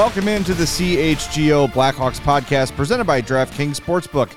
[0.00, 4.32] Welcome into the CHGO Blackhawks podcast presented by DraftKings Sportsbook,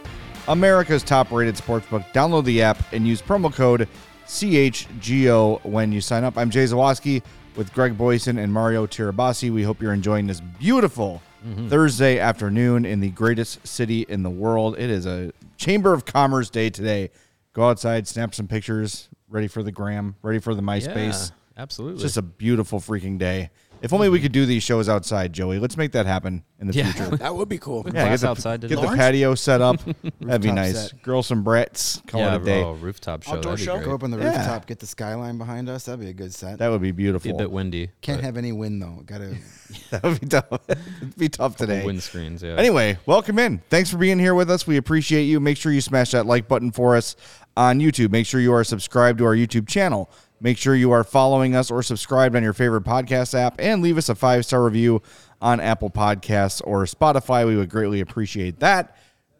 [0.49, 2.03] America's top rated sportsbook.
[2.11, 3.87] Download the app and use promo code
[4.25, 6.37] CHGO when you sign up.
[6.37, 7.23] I'm Jay Zawaski
[7.55, 9.53] with Greg Boysen and Mario Tirabassi.
[9.53, 11.69] We hope you're enjoying this beautiful mm-hmm.
[11.69, 14.77] Thursday afternoon in the greatest city in the world.
[14.77, 17.09] It is a Chamber of Commerce day today.
[17.53, 21.31] Go outside, snap some pictures, ready for the gram, ready for the MySpace.
[21.31, 21.95] Yeah, absolutely.
[21.95, 23.49] It's just a beautiful freaking day.
[23.83, 25.59] If only we could do these shows outside, Joey.
[25.59, 26.89] Let's make that happen in the Yeah.
[26.93, 27.17] future.
[27.17, 27.83] That would be cool.
[27.85, 28.95] Yeah, Glass get the, outside get the Lawrence?
[28.97, 29.77] patio set up.
[30.21, 30.89] That'd be Rooftop nice.
[30.91, 31.01] set.
[31.01, 32.01] Grill some brats.
[32.07, 32.63] Call yeah, it a day.
[32.63, 33.31] oh, rooftop show.
[33.33, 33.75] Outdoor That'd be show.
[33.75, 33.85] great.
[33.85, 34.37] Go up on the Yeah.
[34.37, 35.83] rooftop, get the skyline behind us.
[35.83, 36.59] That'd be a good set.
[36.59, 37.89] That would be Be a bit windy.
[38.01, 39.03] Can't but have any wind though.
[39.05, 39.35] Got to.
[39.91, 40.47] that would be tough.
[40.69, 41.85] It'd be tough today.
[41.85, 42.41] wind screens.
[42.41, 42.55] Yeah.
[42.55, 43.61] Anyway, welcome in.
[43.69, 44.65] Thanks for being here with us.
[44.65, 45.41] We appreciate you.
[45.41, 47.17] Make sure you smash that like button for us
[47.57, 48.11] on YouTube.
[48.11, 50.09] Make sure you are subscribed to our YouTube channel.
[50.43, 53.97] Make sure you are following us or subscribed on your favorite podcast app and leave
[53.97, 55.01] us a five star review
[55.41, 57.47] on Apple Podcasts or Spotify.
[57.47, 58.97] We would greatly appreciate that.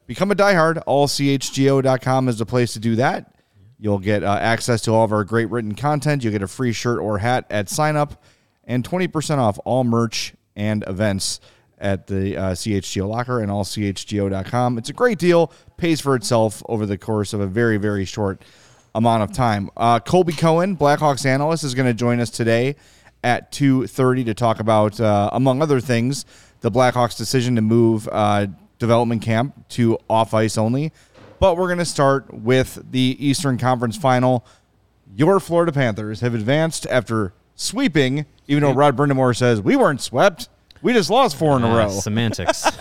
[0.08, 0.82] Become a diehard.
[0.86, 3.36] AllCHGO.com is the place to do that.
[3.78, 6.24] You'll get uh, access to all of our great written content.
[6.24, 8.24] You'll get a free shirt or hat at sign up
[8.64, 11.42] and 20% off all merch and events
[11.80, 14.78] at the uh, CHGO locker and allchgo.com.
[14.78, 18.42] It's a great deal, pays for itself over the course of a very, very short
[18.96, 19.70] amount of time.
[19.76, 22.76] Uh, Colby Cohen, Blackhawks analyst, is going to join us today
[23.24, 26.26] at 2.30 to talk about, uh, among other things,
[26.62, 28.48] the Blackhawks' decision to move uh,
[28.80, 30.92] development camp to off-ice only.
[31.40, 34.46] But we're going to start with the Eastern Conference Final.
[35.16, 40.50] Your Florida Panthers have advanced after sweeping, even though Rod Brind'Amour says we weren't swept.
[40.82, 41.90] We just lost four in a Ah, row.
[41.90, 42.66] Semantics.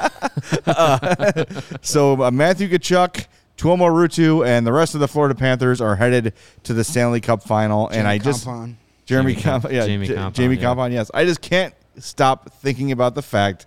[1.83, 3.27] So uh, Matthew Tkachuk,
[3.63, 6.35] Tuomo Ruutu, and the rest of the Florida Panthers are headed
[6.65, 7.87] to the Stanley Cup Final.
[7.89, 8.75] and I just Kompon.
[9.07, 10.65] Jeremy Jamie Comp- Comp- yeah, Jamie J- Kompon, Jamie yeah.
[10.65, 11.11] Kompon, yes.
[11.15, 13.67] I just can't stop thinking about the fact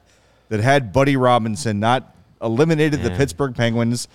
[0.50, 4.10] that had Buddy Robinson not eliminated the Pittsburgh Penguins,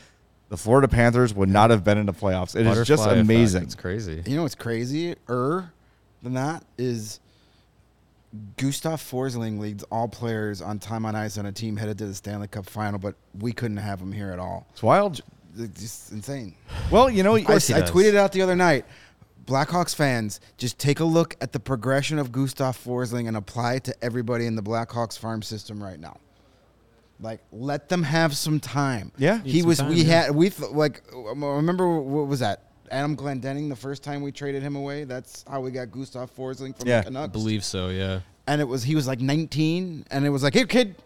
[0.50, 2.54] the Florida Panthers would not have been in the playoffs.
[2.54, 3.62] It is just Butterfly effect, amazing.
[3.62, 4.22] It's crazy.
[4.26, 7.20] You know what's crazier than that is
[8.58, 12.14] Gustav Forsling leads all players on time on ice on a team headed to the
[12.14, 14.66] Stanley Cup final, but we couldn't have him here at all.
[14.72, 15.22] It's wild.
[15.60, 16.54] It's just insane.
[16.90, 18.84] Well, you know, I, I tweeted out the other night.
[19.46, 23.84] Blackhawks fans, just take a look at the progression of Gustav Forsling and apply it
[23.84, 26.18] to everybody in the Blackhawks farm system right now.
[27.20, 29.12] Like, let them have some time.
[29.18, 29.42] Yeah.
[29.42, 29.78] he was.
[29.78, 30.22] time, we yeah.
[30.22, 30.34] had.
[30.34, 31.02] We th- like.
[31.14, 32.62] um, Remember what was that?
[32.90, 35.04] Adam Clendening the first time we traded him away.
[35.04, 37.00] That's how we got Gustav Forsling from Yeah.
[37.00, 37.28] the Canucks.
[37.30, 37.88] I believe so.
[37.88, 38.20] Yeah.
[38.46, 40.96] and it was he was like 19, and it was like, hey kid,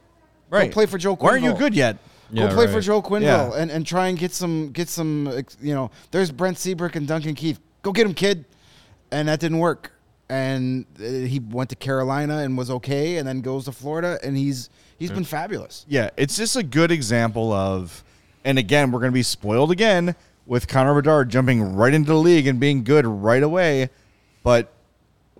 [0.50, 0.70] right.
[0.70, 1.16] go play for Joe.
[1.16, 1.22] Quenneville.
[1.22, 1.98] Why aren't you good yet?
[2.32, 2.74] Go Yeah, play right.
[2.74, 3.56] for Joe Quenneville Yeah.
[3.60, 5.26] and, and try and get some get some
[5.60, 5.90] you know.
[6.10, 7.58] There's Brent Seabrook and Duncan Keith.
[7.82, 8.44] Go get him, kid.
[9.10, 9.92] And that didn't work.
[10.28, 14.36] And uh, he went to Carolina and was okay, and then goes to Florida, and
[14.36, 15.84] he's he's been fabulous.
[15.88, 18.02] Yeah, it's just a good example of,
[18.44, 20.14] and again, we're going to be spoiled again
[20.46, 23.90] with Connor Bedard jumping right into the league and being good right away,
[24.42, 24.72] but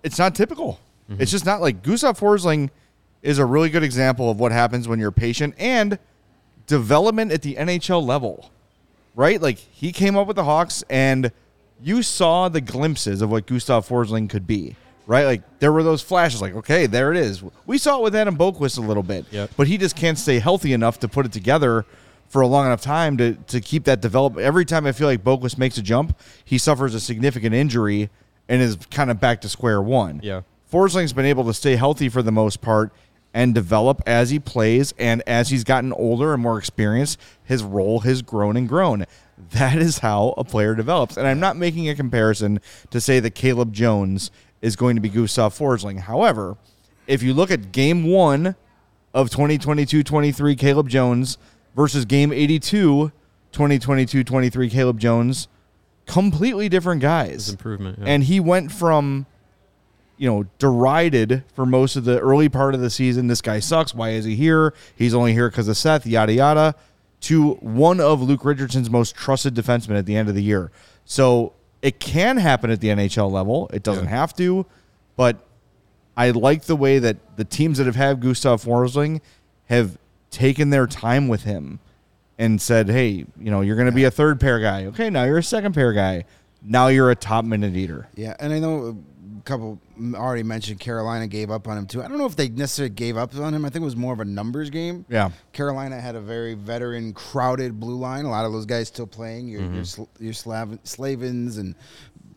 [0.03, 0.81] it's not typical.
[1.19, 2.70] It's just not like Gustav Forsling
[3.23, 5.99] is a really good example of what happens when you're patient and
[6.66, 8.50] development at the NHL level,
[9.14, 9.40] right?
[9.40, 11.31] Like he came up with the Hawks and
[11.82, 14.76] you saw the glimpses of what Gustav Forsling could be,
[15.06, 15.25] right?
[15.25, 17.43] Like there were those flashes, like, okay, there it is.
[17.66, 19.50] We saw it with Adam Boqvist a little bit, Yep.
[19.56, 21.84] but he just can't stay healthy enough to put it together
[22.28, 24.38] for a long enough time to, to keep that develop.
[24.38, 28.11] Every time I feel like Boqvist makes a jump, he suffers a significant injury
[28.49, 30.20] and is kind of back to square one.
[30.22, 30.40] Yeah.
[30.72, 32.93] Forsling's been able to stay healthy for the most part
[33.35, 34.95] and develop as he plays.
[34.99, 39.05] And as he's gotten older and more experienced, his role has grown and grown.
[39.51, 41.17] That is how a player develops.
[41.17, 42.61] And I'm not making a comparison
[42.91, 44.31] to say that Caleb Jones
[44.63, 45.99] is going to be Gustav Forsling.
[45.99, 46.57] However,
[47.07, 48.55] if you look at game one
[49.13, 51.37] of 2022 23 Caleb Jones
[51.75, 53.13] versus game 82
[53.53, 55.49] 2022 23 Caleb Jones,
[56.07, 57.51] completely different guys.
[57.51, 58.07] improvement, yeah.
[58.07, 59.27] And he went from,
[60.16, 63.26] you know, derided for most of the early part of the season.
[63.26, 63.94] This guy sucks.
[63.94, 64.72] Why is he here?
[64.96, 66.75] He's only here because of Seth, yada, yada,
[67.22, 70.70] to one of Luke Richardson's most trusted defensemen at the end of the year.
[71.05, 71.52] So
[71.82, 73.69] it can happen at the NHL level.
[73.72, 74.11] It doesn't Yeah.
[74.11, 74.66] have to,
[75.16, 75.37] but
[76.16, 79.20] I like the way that the teams that have had Gustav Forsling
[79.66, 79.99] have
[80.31, 81.81] taken their time with him
[82.38, 83.08] and said, "Hey,
[83.40, 84.84] you know, you're going to be a third pair guy.
[84.87, 86.25] Okay, now you're a second pair guy.
[86.62, 88.96] Now you're a top minute eater." Yeah, and I know
[89.44, 89.79] couple
[90.14, 92.02] already mentioned Carolina gave up on him too.
[92.02, 93.64] I don't know if they necessarily gave up on him.
[93.64, 95.05] I think it was more of a numbers game.
[95.08, 95.31] Yeah.
[95.52, 98.25] Carolina had a very veteran, crowded blue line.
[98.25, 99.49] A lot of those guys still playing.
[99.49, 101.75] Your your, Sl- your Slav- Slavins and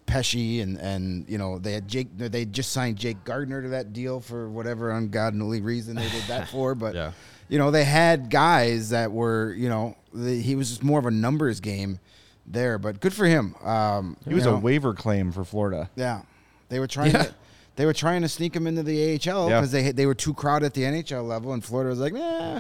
[0.06, 2.08] Pesce and and you know they had Jake.
[2.18, 6.48] They just signed Jake Gardiner to that deal for whatever ungodly reason they did that
[6.52, 6.76] for.
[6.76, 7.12] But Yeah.
[7.50, 11.06] you know they had guys that were you know the, he was just more of
[11.06, 12.00] a numbers game
[12.46, 12.78] there.
[12.78, 13.54] But good for him.
[13.64, 15.90] Um, He was you a waiver claim for Florida.
[15.98, 16.22] Yeah,
[16.70, 17.12] they were trying.
[17.12, 17.24] Yeah.
[17.24, 17.36] To,
[17.76, 19.60] they were trying to sneak him into the AHL Yeah.
[19.60, 22.60] because they they were too crowded at the NHL level, and Florida was like, "Nah,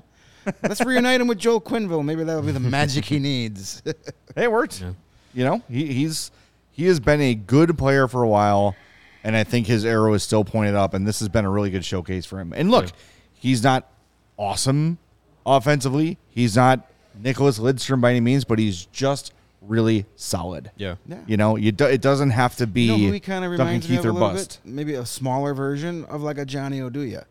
[0.63, 2.05] let's reunite him with Joel Quenneville.
[2.05, 3.81] Maybe that'll be the magic he needs."
[4.35, 4.81] Hey, it worked.
[4.81, 4.91] Yeah.
[5.33, 6.29] You know, he, he's
[6.71, 8.75] he has been a good player for a while,
[9.23, 10.93] and I think his arrow is still pointed up.
[10.93, 12.53] And this has been a really good showcase for him.
[12.55, 12.91] And look, Yeah.
[13.33, 13.89] he's not
[14.37, 14.99] awesome
[15.43, 16.19] offensively.
[16.29, 16.87] He's not
[17.19, 20.71] Nicholas Lidstrom by any means, but he's just really solid.
[20.77, 20.95] Yeah.
[21.07, 21.19] Yeah.
[21.27, 23.81] You know, you do, it doesn't have to be you know who kind of Duncan
[23.81, 24.61] Keith or bust.
[24.63, 24.71] bit?
[24.73, 27.25] Maybe a smaller version of like a Johnny Oduya.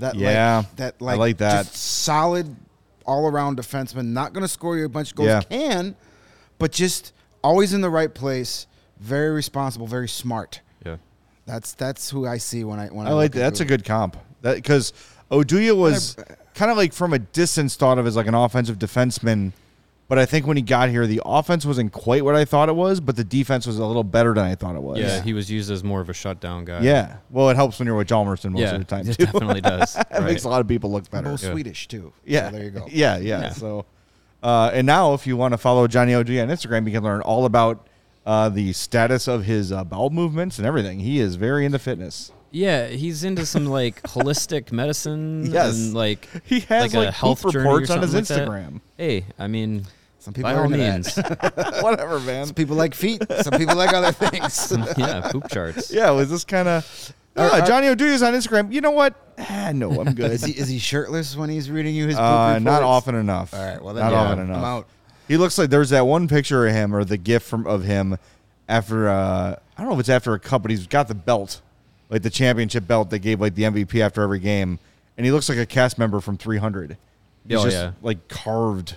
[0.00, 1.66] That Yeah, like, that I like, like that.
[1.66, 2.54] just solid
[3.06, 4.06] all around defenseman.
[4.08, 5.28] Not going to score you a bunch of goals.
[5.28, 5.42] Yeah.
[5.42, 5.96] Can,
[6.58, 7.12] but just
[7.42, 8.66] always in the right place.
[8.98, 9.86] Very responsible.
[9.86, 10.60] Very smart.
[10.84, 10.96] Yeah.
[11.46, 13.40] That's that's who I see when I when I, I like that.
[13.40, 14.16] at That's a good comp.
[14.42, 14.92] That because
[15.30, 16.24] Oduya was uh,
[16.54, 19.52] kind of like from a distance thought of as like an offensive defenseman,
[20.08, 22.76] but I think when he got here, the offense wasn't quite what I thought it
[22.76, 24.98] was, but the defense was a little better than I thought it was.
[24.98, 26.80] Yeah, he was used as more of a shutdown guy.
[26.80, 27.16] Yeah.
[27.30, 29.26] Well, it helps when you're with Hjalmarsson most yeah, of the time it too.
[29.26, 29.94] definitely does.
[29.94, 30.22] that right.
[30.22, 31.30] makes a lot of people look better.
[31.30, 31.52] Both Yeah.
[31.52, 32.12] Swedish too.
[32.24, 32.50] Yeah.
[32.50, 32.86] So there you go.
[32.90, 33.40] Yeah, yeah.
[33.40, 33.50] Yeah.
[33.50, 33.86] So,
[34.42, 37.20] uh, and now if you want to follow Johnny OG on Instagram, you can learn
[37.22, 37.88] all about
[38.24, 41.00] uh, the status of his uh, bowel movements and everything.
[41.00, 42.30] He is very into fitness.
[42.52, 45.50] Yeah, he's into some like holistic medicine.
[45.52, 45.74] Yes.
[45.76, 48.48] and like He has, like, a health poop reports on his something like that.
[48.48, 48.80] Instagram.
[48.96, 49.84] Hey, I mean,
[50.26, 51.16] Some people by all means,
[51.82, 52.46] Whatever, man.
[52.46, 53.22] Some people like feet.
[53.42, 54.72] Some people like other things.
[54.98, 55.92] yeah, poop charts.
[55.92, 58.72] Yeah, was this kind of yeah, Johnny Oduya's on Instagram?
[58.72, 59.14] You know what?
[59.38, 60.32] Ah, no, I'm good.
[60.32, 62.16] is he is he shirtless when he's reading you his?
[62.16, 63.54] Poop uh, not often enough.
[63.54, 63.80] All right.
[63.80, 64.88] Well, then not yeah, often I'm out.
[65.28, 68.18] He looks like there's that one picture of him or the gif from of him
[68.68, 71.60] after uh, I don't know if it's after a cup, but he's got the belt,
[72.10, 74.80] like the championship belt they gave like the MVP after every game,
[75.16, 76.96] and he looks like a cast member from 300.
[77.46, 77.92] He's Oh, just yeah.
[78.02, 78.96] like carved.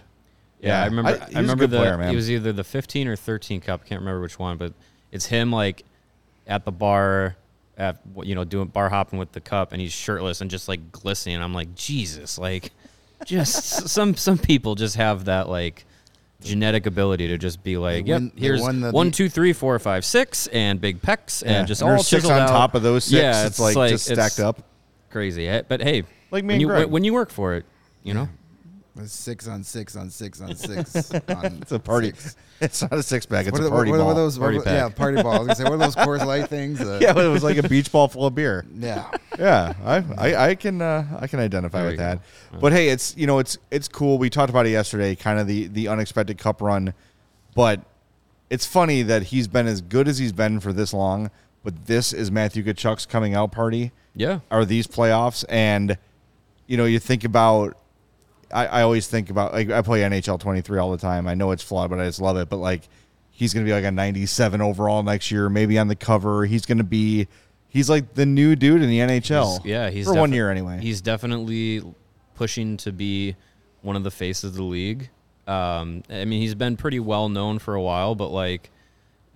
[0.61, 1.11] Yeah, I remember.
[1.11, 1.77] I- I, he was a remember good the.
[1.77, 2.11] player, man.
[2.13, 3.85] It was either the 15 or 13 cup.
[3.85, 4.73] Can't remember which one, but
[5.11, 5.83] it's him like
[6.47, 7.35] at the bar,
[7.77, 10.91] at you know doing bar hopping with the cup, and he's shirtless and just like
[10.91, 11.41] glistening.
[11.41, 12.71] I'm like Jesus, like
[13.25, 15.85] just some some people just have that like
[16.41, 19.53] genetic ability to just be like, They yep, win- here's won the- one, two, three,
[19.53, 22.47] four, five, six, and big pecs, Yeah, and just and all there's six on out.
[22.49, 23.13] top of those six.
[23.21, 24.61] Yeah, it's, like, just it's stacked up.
[25.09, 25.47] crazy.
[25.49, 27.65] Eh, But hey, Like me when and you when you work for it,
[28.03, 28.29] you know.
[28.99, 31.11] It's six on six on six on six.
[31.13, 32.11] on It's a party.
[32.15, 32.35] six.
[32.61, 33.45] It's not a six pack.
[33.47, 34.07] It's What are, a the- party what, ball.
[34.07, 34.37] what are those?
[34.37, 35.35] Party what, yeah, party balls.
[35.35, 36.81] I was gonna say, what are those Coors Light things?
[36.81, 38.65] Uh, yeah, but it was like a beach ball full of beer.
[38.75, 39.09] yeah.
[39.37, 42.19] Yeah, I, I, I can uh, I can identify There with that.
[42.51, 42.59] go.
[42.59, 44.17] But hey, it's you know it's it's cool.
[44.17, 46.93] We talked about it yesterday, kind of the the unexpected cup run,
[47.55, 47.81] but
[48.49, 51.31] it's funny that he's been as good as he's been for this long.
[51.63, 53.91] But this is Matthew Tkachuk's coming out party.
[54.15, 54.39] Yeah.
[54.49, 55.45] Are these playoffs?
[55.47, 55.97] And
[56.67, 57.77] you know, you think about.
[58.53, 61.27] I, I always think about like I play NHL 23 all the time.
[61.27, 62.49] I know it's flawed, but I just love it.
[62.49, 62.87] But like,
[63.31, 66.45] he's gonna be like a 97 overall next year, maybe on the cover.
[66.45, 67.27] He's gonna be.
[67.67, 69.43] He's like the new dude in the NHL.
[69.57, 70.79] He's- yeah, he's for one year anyway.
[70.81, 71.83] He's definitely
[72.35, 73.35] pushing to be
[73.81, 75.09] one of the faces of the league.
[75.47, 78.71] Um, I mean, he's been pretty well known for a while, but like,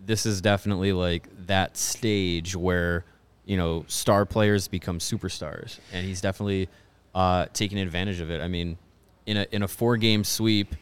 [0.05, 3.05] this is definitely like that stage where
[3.45, 6.69] you know star players become superstars, and he's definitely
[7.13, 8.41] uh, taking advantage of it.
[8.41, 8.77] I mean,
[9.25, 10.75] in a in a four game sweep,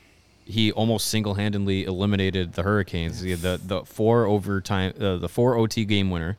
[0.45, 3.21] he almost single handedly eliminated the Hurricanes.
[3.21, 6.37] He had the the four overtime, uh, the four OT game winner,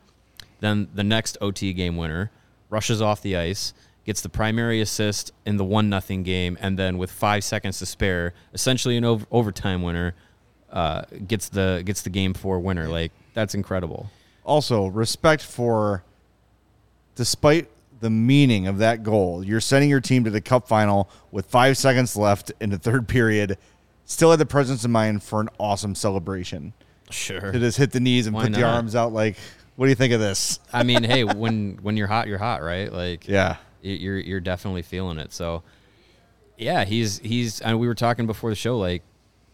[0.61, 2.30] then the next OT game winner
[2.71, 3.73] rushes off the ice
[4.04, 7.87] gets the primary assist in the one nothing game, and then with five seconds to
[7.87, 10.14] spare, essentially an over- overtime winner,
[10.71, 12.88] uh, gets the gets the game four winner.
[12.88, 14.11] Like that's incredible.
[14.44, 16.02] Also, respect for,
[17.14, 17.68] despite
[18.02, 21.78] the meaning of that goal, you're sending your team to the cup final with five
[21.78, 23.56] seconds left in the third period.
[24.04, 26.73] Still had the presence of mind for an awesome celebration.
[27.11, 27.52] Sure.
[27.52, 29.37] To just hit the knees and Why put the arms out like,
[29.76, 30.59] what do you think of this?
[30.73, 32.92] I mean, hey, when when you're hot, you're hot, right?
[32.92, 33.56] Like Yeah.
[33.80, 35.32] you're you're definitely feeling it.
[35.32, 35.62] So
[36.59, 39.02] yeah, he's he's and we were talking before the show like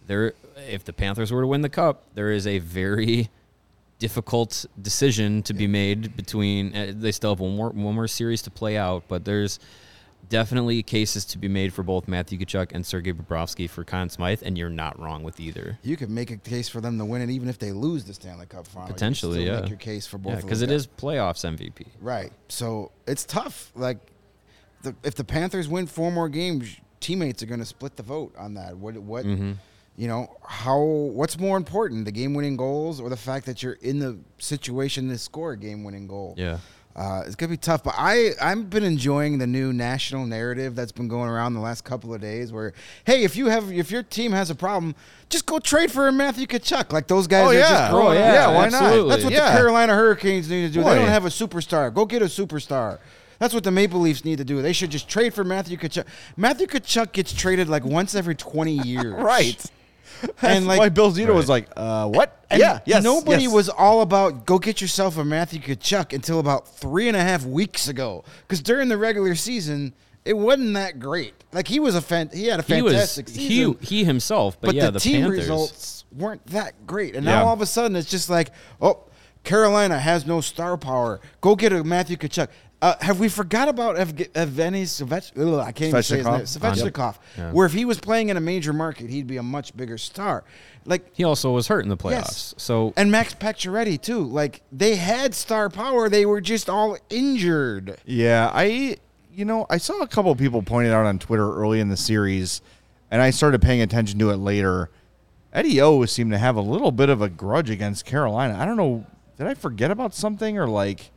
[0.07, 0.33] there
[0.69, 3.29] if the Panthers were to win the cup, there is a very
[3.99, 8.43] difficult decision to be made between uh, they still have one more one more series
[8.43, 9.59] to play out, but there's
[10.29, 14.43] definitely cases to be made for both Matthew Tkachuk and Sergei Bobrovsky for Conn Smythe
[14.45, 15.79] and you're not wrong with either.
[15.83, 18.15] You could make a case for them to win it, even if they lose the
[18.15, 18.89] Stanley Cup final.
[18.89, 19.61] You could Potentially, still yeah.
[19.61, 20.35] Make your case for both.
[20.35, 20.81] Yeah, because those it guys.
[20.83, 21.87] is playoffs MVP.
[22.01, 22.33] right.
[22.49, 23.73] So it's tough.
[23.75, 23.99] Like,
[24.83, 28.35] the, if the Panthers win four more games, teammates are going to split the vote
[28.39, 28.77] on that.
[28.77, 28.97] What?
[28.99, 29.25] What?
[29.25, 29.53] Mm-hmm.
[29.99, 30.79] You know how?
[30.81, 35.19] What's more important, the game-winning goals or the fact that you're in the situation to
[35.19, 36.35] score a game-winning goal?
[36.39, 36.59] Yeah.
[36.95, 40.91] Uh, it's gonna be tough, but I I've been enjoying the new national narrative that's
[40.93, 42.53] been going around the last couple of days.
[42.53, 42.73] Where
[43.05, 44.95] hey, if you have if your team has a problem,
[45.29, 46.93] just go trade for Matthew Tkachuk.
[46.93, 47.69] Like those guys Oh, are yeah.
[47.69, 48.19] just growing.
[48.19, 48.35] Oh, up.
[48.35, 49.09] yeah, why not?
[49.09, 49.51] That's what Yeah.
[49.51, 50.83] the Carolina Hurricanes need to do.
[50.83, 50.91] Boy.
[50.91, 51.93] They don't have a superstar.
[51.95, 52.99] Go get a superstar.
[53.39, 54.61] That's what the Maple Leafs need to do.
[54.63, 56.05] They should just trade for Matthew Tkachuk.
[56.37, 59.13] Matthew Tkachuk gets traded like once every twenty years.
[59.15, 59.65] Right.
[60.43, 62.45] And like Why Bill Zito was like, uh, what?
[62.51, 63.03] and yeah, yes.
[63.03, 63.53] Nobody yes.
[63.53, 67.45] was all about go get yourself a Matthew Tkachuk until about three and a half
[67.45, 68.25] weeks ago.
[68.43, 69.95] Because during the regular season,
[70.25, 71.35] it wasn't that great.
[71.53, 73.79] Like he was a fan, he had a He was fantastic he season.
[73.81, 75.39] he himself, but, but yeah, the, the, team Panthers.
[75.41, 77.15] results weren't that great.
[77.17, 77.37] And Yeah.
[77.37, 79.05] now all of a sudden, it's just like, oh,
[79.45, 81.21] Carolina has no star power.
[81.41, 82.49] Go get a Matthew Tkachuk.
[82.81, 86.35] Uh, have we forgot about Evge- Evgeny Svech- ugh, I can't even say his name.
[86.43, 86.93] Svechnikov?
[86.93, 87.17] Svechnikov.
[87.37, 87.51] Yeah.
[87.53, 90.45] Where if he was playing in a major market, he'd be a much bigger star.
[90.85, 92.11] Like He also was hurt in the playoffs.
[92.13, 92.55] Yes.
[92.57, 94.21] So and Max Pacioretty too.
[94.23, 97.97] Like they had star power, they were just all injured.
[98.05, 98.97] Yeah, I
[99.35, 101.97] you know, I saw a couple of people pointed out on Twitter early in the
[101.97, 102.61] series
[103.11, 104.91] and I started paying attention to it later.
[105.53, 108.57] Eddie O seemed to have a little bit of a grudge against Carolina.
[108.57, 109.05] I don't know,
[109.37, 111.11] did I forget about something or like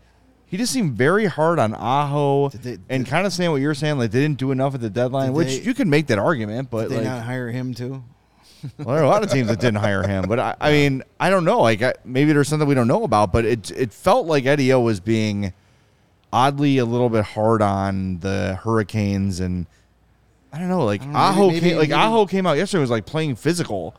[0.51, 3.97] he just seemed very hard on Aho they- and kind of saying what you're saying,
[3.97, 6.69] like they didn't do enough at the deadline, which they- you can make that argument,
[6.69, 8.03] but Did they like, not hire him too?
[8.77, 11.03] well, there are a lot of teams that didn't hire him, but I, I mean,
[11.21, 11.61] I don't know.
[11.61, 14.71] Like, I, maybe there's something we don't know about, but it it felt like Eddie
[14.73, 15.53] O was being
[16.33, 19.65] oddly a little bit hard on the Hurricanes, and
[20.53, 20.83] I don't know.
[20.85, 22.91] Like I don't know, Aho, maybe- came, like maybe- Aho came out yesterday and was
[22.91, 23.95] like playing physical,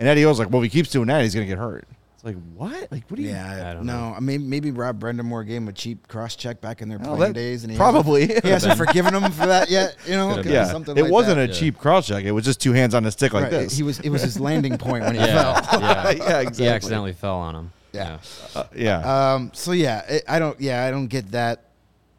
[0.00, 1.86] and Eddie O was like, "Well, if he keeps doing that, he's gonna get hurt."
[2.24, 2.92] It's like what?
[2.92, 3.30] Like what do you?
[3.30, 4.16] Yeah, I don't no.
[4.20, 7.32] Maybe maybe Rob Brind'Amour gave him a cheap cross check back in their Well, playing
[7.32, 8.26] that- days, and he probably.
[8.28, 9.96] hasn't, he hasn't forgiven him for that yet.
[10.06, 11.50] You know, Could've 'cause yeah, something it like wasn't that.
[11.50, 12.24] a cheap cross check.
[12.24, 13.76] It was just two hands on a stick like Right, this.
[13.76, 15.52] He was it was his landing point when he fell.
[15.72, 16.64] yeah, yeah, exactly.
[16.64, 17.72] He accidentally fell on him.
[17.92, 18.18] Yeah.
[18.54, 19.34] Uh, yeah.
[19.34, 19.50] Um.
[19.52, 20.60] So yeah, it, I don't.
[20.60, 21.64] Yeah, I don't get that.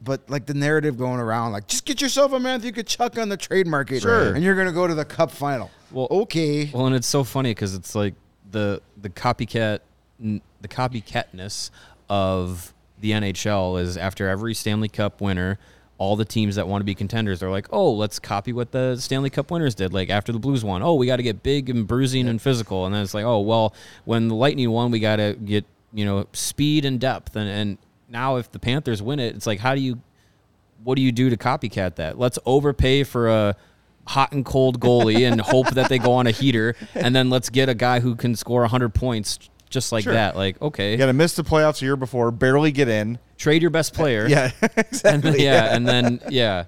[0.04, 2.88] But like the narrative going around, like just get yourself a man that you could
[2.88, 4.34] chuck on the trade market, Sure.
[4.34, 5.72] and you're gonna go to the Cup final.
[5.92, 6.70] Well, Okay.
[6.74, 8.14] Well, and it's so funny because it's like
[8.52, 9.80] the the copycat
[10.20, 11.70] the copycatness
[12.10, 15.60] of the NHL is after every Stanley Cup winner,
[15.98, 18.96] all the teams that want to be contenders are like, oh, let's copy what the
[18.98, 19.94] Stanley Cup winners did.
[19.94, 22.86] Like after the Blues won, oh, we got to get big and bruising and physical,
[22.86, 23.74] and then it's like, oh, well,
[24.06, 27.78] when the Lightning won, we got to get you know speed and depth, and and
[28.10, 30.02] now if the Panthers win it, it's like, how do you
[30.84, 32.18] what do you do to copycat that?
[32.18, 33.56] Let's overpay for a
[34.06, 37.50] hot and cold goalie and hope that they go on a heater, and then let's
[37.50, 40.14] get a guy who can score 100 points just like Sure.
[40.14, 40.36] that.
[40.38, 43.20] Like, okay, you got to miss the playoffs a year before, barely get in.
[43.38, 44.28] trade your best player.
[44.30, 45.32] Yeah, and exactly.
[45.32, 46.66] then, yeah, and then yeah,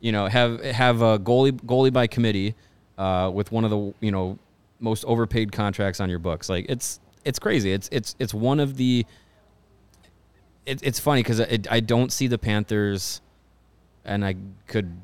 [0.00, 2.54] you know, have have a goalie goalie by committee
[2.98, 4.38] uh, with one of the you know
[4.80, 6.48] most overpaid contracts on your books.
[6.48, 7.72] Like it's it's crazy.
[7.72, 9.04] It's it's it's one of the.
[10.66, 13.20] It, it's funny because I don't see the Panthers,
[14.04, 14.36] and I
[14.66, 14.96] could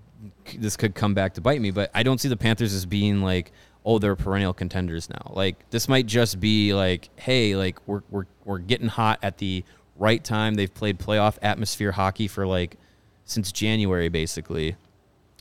[0.58, 3.20] this could come back to bite me, but I don't see the Panthers as being
[3.22, 3.52] like,
[3.84, 5.32] oh, they're perennial contenders now.
[5.34, 9.64] Like this might just be like, hey, like we're we're we're getting hot at the
[9.96, 10.54] right time.
[10.54, 12.76] They've played playoff atmosphere hockey for like
[13.24, 14.76] since January basically,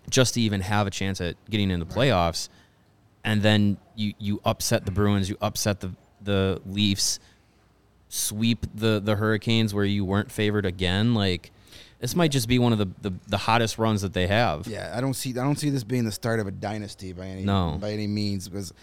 [0.10, 2.50] just to even have a chance at getting in the playoffs.
[3.24, 5.92] And then you you upset the Bruins, you upset the
[6.22, 7.20] the Leafs,
[8.08, 11.14] sweep the the Hurricanes where you weren't favored again.
[11.14, 11.52] Like
[12.00, 14.68] this might just be one of the, the, the hottest runs that they have.
[14.68, 17.26] Yeah, I don't see I don't see this being the start of a dynasty by
[17.28, 17.78] any No.
[17.80, 18.74] by any means because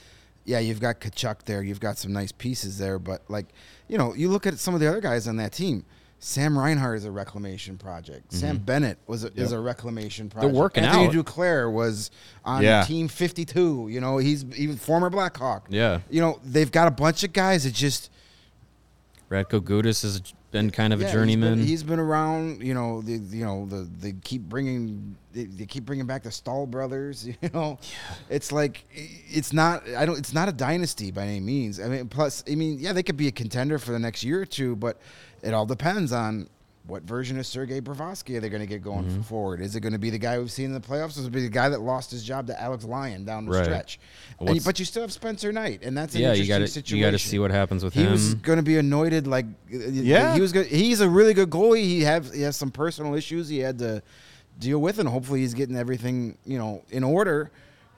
[0.44, 3.46] yeah, you've got Tkachuk there, you've got some nice pieces there, but like
[3.88, 5.84] you know, you look at some of the other guys on that team.
[6.18, 8.28] Sam Reinhart is a reclamation project.
[8.30, 8.38] Mm-hmm.
[8.38, 10.50] Sam Bennett was a, is a reclamation project.
[10.52, 11.12] They're working Anthony out.
[11.26, 12.10] Duclair was
[12.42, 12.84] on Yeah.
[12.84, 13.88] Team 52.
[13.90, 15.66] You know, he's even former Blackhawk.
[15.68, 16.00] Yeah.
[16.08, 18.10] You know, they've got a bunch of guys that just
[19.30, 21.58] Radko Gudas has been kind of Yeah, a he's been- journeyman.
[21.66, 22.62] he's been around.
[22.62, 26.30] You know, the you know the they keep bringing they, they keep bringing back the
[26.30, 27.26] Staal brothers.
[27.42, 27.78] You know,
[28.30, 28.84] it's like
[29.28, 31.80] it's not I don't it's not a dynasty by any means.
[31.80, 34.40] I mean, plus I mean, yeah, they could be a contender for the next year
[34.40, 34.98] or two, but
[35.42, 36.48] it all depends on.
[36.86, 39.22] What version of Sergei Bobrovsky are they going to get going Mm-hmm.
[39.22, 39.60] forward?
[39.60, 41.16] Is it going to be the guy we've seen in the playoffs?
[41.16, 43.24] Or is it going to be the guy that lost his job to Alex Lyon
[43.24, 43.64] down the Right.
[43.64, 43.98] stretch?
[44.38, 46.98] And- but you still have Spencer Knight, and that's an yeah, you got to situation.
[46.98, 48.12] you got to see what happens with He him.
[48.12, 49.80] was going to be anointed like yeah.
[49.90, 50.34] Yeah.
[50.34, 50.66] He was good.
[50.66, 51.82] He's a really good goalie.
[51.82, 54.00] He have he has some personal issues he had to
[54.60, 57.50] deal with, and hopefully he's getting everything you know in order.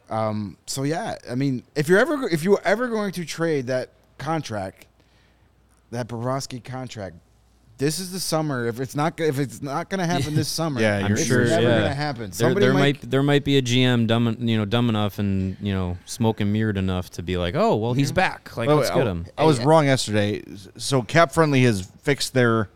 [0.09, 3.91] Um, so yeah, I mean, if you're ever if you're ever going to trade that
[4.17, 4.87] contract,
[5.91, 7.17] that Bobrovsky contract.
[7.79, 8.67] This is the summer.
[8.67, 11.27] If it's not, if it's not going to happen this summer, Yeah, I'm you're it's
[11.27, 11.45] sure.
[11.45, 11.69] never yeah.
[11.79, 12.23] going to happen.
[12.25, 15.19] There, Somebody there might, might there might be a GM dumb you know dumb enough
[15.21, 18.57] and you know smoke and mirrored enough to be like, oh well, he's back.
[18.57, 19.27] Like By the let's way, get oh, him.
[19.39, 20.43] I was wrong yesterday.
[20.77, 22.69] So Cap Friendly has fixed their.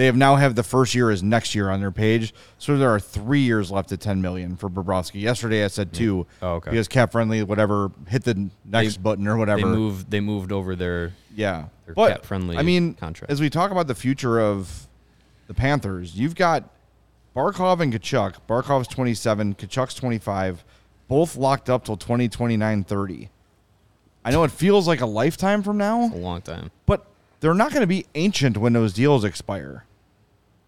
[0.00, 2.32] They have now have the first year as next year on their page.
[2.56, 5.20] So there are three years left at ten million for Bobrovsky.
[5.20, 6.26] Yesterday I said two.
[6.40, 6.70] Oh, okay.
[6.70, 9.60] Because Cap Friendly, whatever, hit the next They- button or whatever.
[9.60, 13.30] They moved they moved over their Yeah, Their but cap-friendly I mean, contract.
[13.30, 14.88] as we talk about the future of
[15.48, 16.64] the Panthers, you've got
[17.36, 18.36] Barkov and Tkachuk.
[18.48, 20.64] Barkov's twenty seven, Tkachuk's twenty five,
[21.08, 23.28] both locked up till 2029 30.
[24.24, 26.70] I know it feels like a lifetime from now, a long time.
[26.86, 27.04] but
[27.40, 29.84] they're not going to be ancient when those deals expire.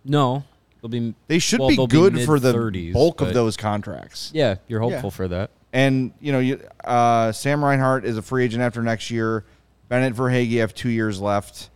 [0.05, 0.45] No,
[0.81, 3.57] they'll be They should well, be they'll good for the mid-thirties, bulk of but- those
[3.57, 4.31] contracts.
[4.35, 5.17] Yeah, you're hopeful Yeah.
[5.17, 5.51] for that.
[5.73, 9.45] And you know, you, uh, Sam Reinhart is a free agent after next year.
[9.89, 11.71] Bennett Verhaeghe have two years left.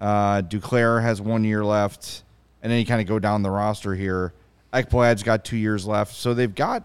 [0.00, 2.22] Uh, Duclair has one year left,
[2.62, 4.32] and then you kind of go down the roster here.
[4.72, 6.84] Ekblad's got two years left, so they've got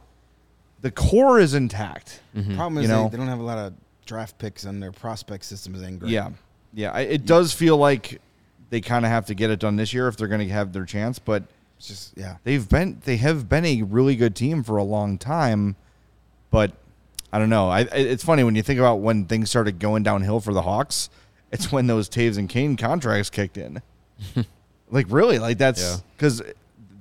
[0.82, 2.22] the core is intact.
[2.34, 3.04] problem is you know.
[3.06, 3.74] they, they don't have a lot of
[4.06, 6.12] draft picks, and their prospect system is ain't great.
[6.12, 6.30] Yeah,
[6.74, 6.92] yeah.
[6.92, 8.20] I, it does feel like
[8.70, 10.74] they kind of have to get it done this year if they're going to have
[10.74, 11.20] their chance.
[11.20, 11.44] But
[11.78, 12.38] it's just yeah.
[12.44, 15.76] they've been they have been a really good team for a long time,
[16.52, 16.72] but
[17.32, 17.70] I don't know.
[17.70, 21.10] I, it's funny when you think about when things started going downhill for the Hawks.
[21.52, 23.82] It's when those Toews and Kane contracts kicked in.
[24.92, 25.98] like really, like that's Yeah.
[26.16, 26.42] because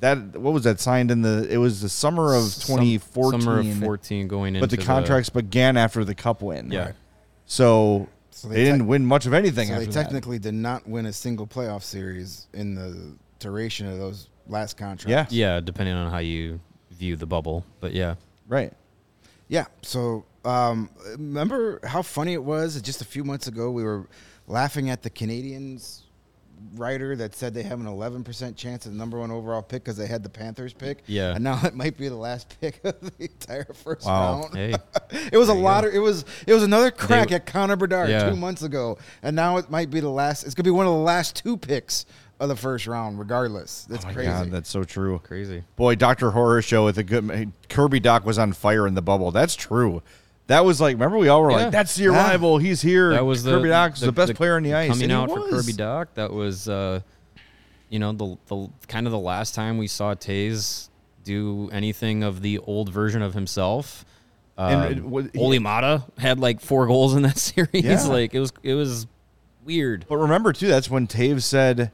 [0.01, 1.47] that what was that signed in the?
[1.51, 3.41] It was the summer of 2014.
[3.41, 6.71] Summer of 14 going into but the contracts began after the Cup win.
[6.71, 6.93] Yeah.
[7.47, 9.69] So, So they, they didn't tec- win much of anything.
[9.69, 10.03] So they after that.
[10.03, 15.33] technically did not win a single playoff series in the duration of those last contracts.
[15.33, 15.55] yeah.
[15.55, 18.17] Yeah, depending on how you view the bubble, but yeah.
[18.47, 18.75] right.
[19.49, 19.65] Yeah.
[19.81, 23.71] So um, remember how funny it was just a few months ago?
[23.71, 24.07] We were
[24.47, 26.03] laughing at the Canadiens
[26.75, 29.97] writer that said they have an 11% chance of the number one overall pick because
[29.97, 31.03] they had the Panthers pick.
[31.07, 31.35] Yeah.
[31.35, 34.43] And now it might be the last pick of the entire first Wow.
[34.43, 34.55] round.
[34.55, 34.75] Hey,
[35.33, 38.09] it was a lot of, it was it was another crack They- at Connor Bedard
[38.11, 38.29] Yeah.
[38.31, 40.45] two months ago, and now it might be the last.
[40.45, 42.05] It's gonna be one of the last two picks
[42.39, 43.87] of the first round, regardless.
[43.89, 44.29] That's Oh my crazy.
[44.31, 45.19] God, that's so true.
[45.25, 45.63] crazy.
[45.77, 49.31] Boy, Doctor Horror Show with a good Kirby Dach was on fire in the bubble.
[49.31, 50.03] That's true.
[50.49, 51.57] That was like, remember we all were Yeah.
[51.57, 52.11] like, "That's the Yeah.
[52.11, 52.59] arrival.
[52.59, 54.91] He's here." That was the Kirby Dach's the, best player on the ice.
[54.91, 55.49] Coming out for.
[55.49, 57.01] Kirby Dach, that was uh,
[57.89, 60.89] you know the the kind of the last time we saw Toews
[61.25, 64.05] do anything of the old version of himself.
[64.59, 67.69] Um, was- he- Olli Maatta had like four goals in that series.
[67.85, 68.03] Yeah.
[68.05, 69.07] Like it was it was
[69.65, 70.07] weird.
[70.09, 71.91] But remember too, that's when Toews said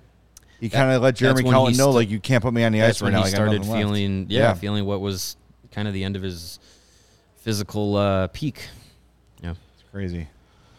[0.61, 2.83] he kind of let Jeremy Colliton know, st- like, you can't put me on the
[2.83, 3.19] ice right now.
[3.25, 4.55] he got started feeling yeah, Yeah.
[4.55, 5.37] feeling what was
[5.73, 6.61] kind of the end of his
[7.43, 8.69] physical uh, peak.
[9.43, 9.51] Yeah.
[9.75, 10.29] It's crazy.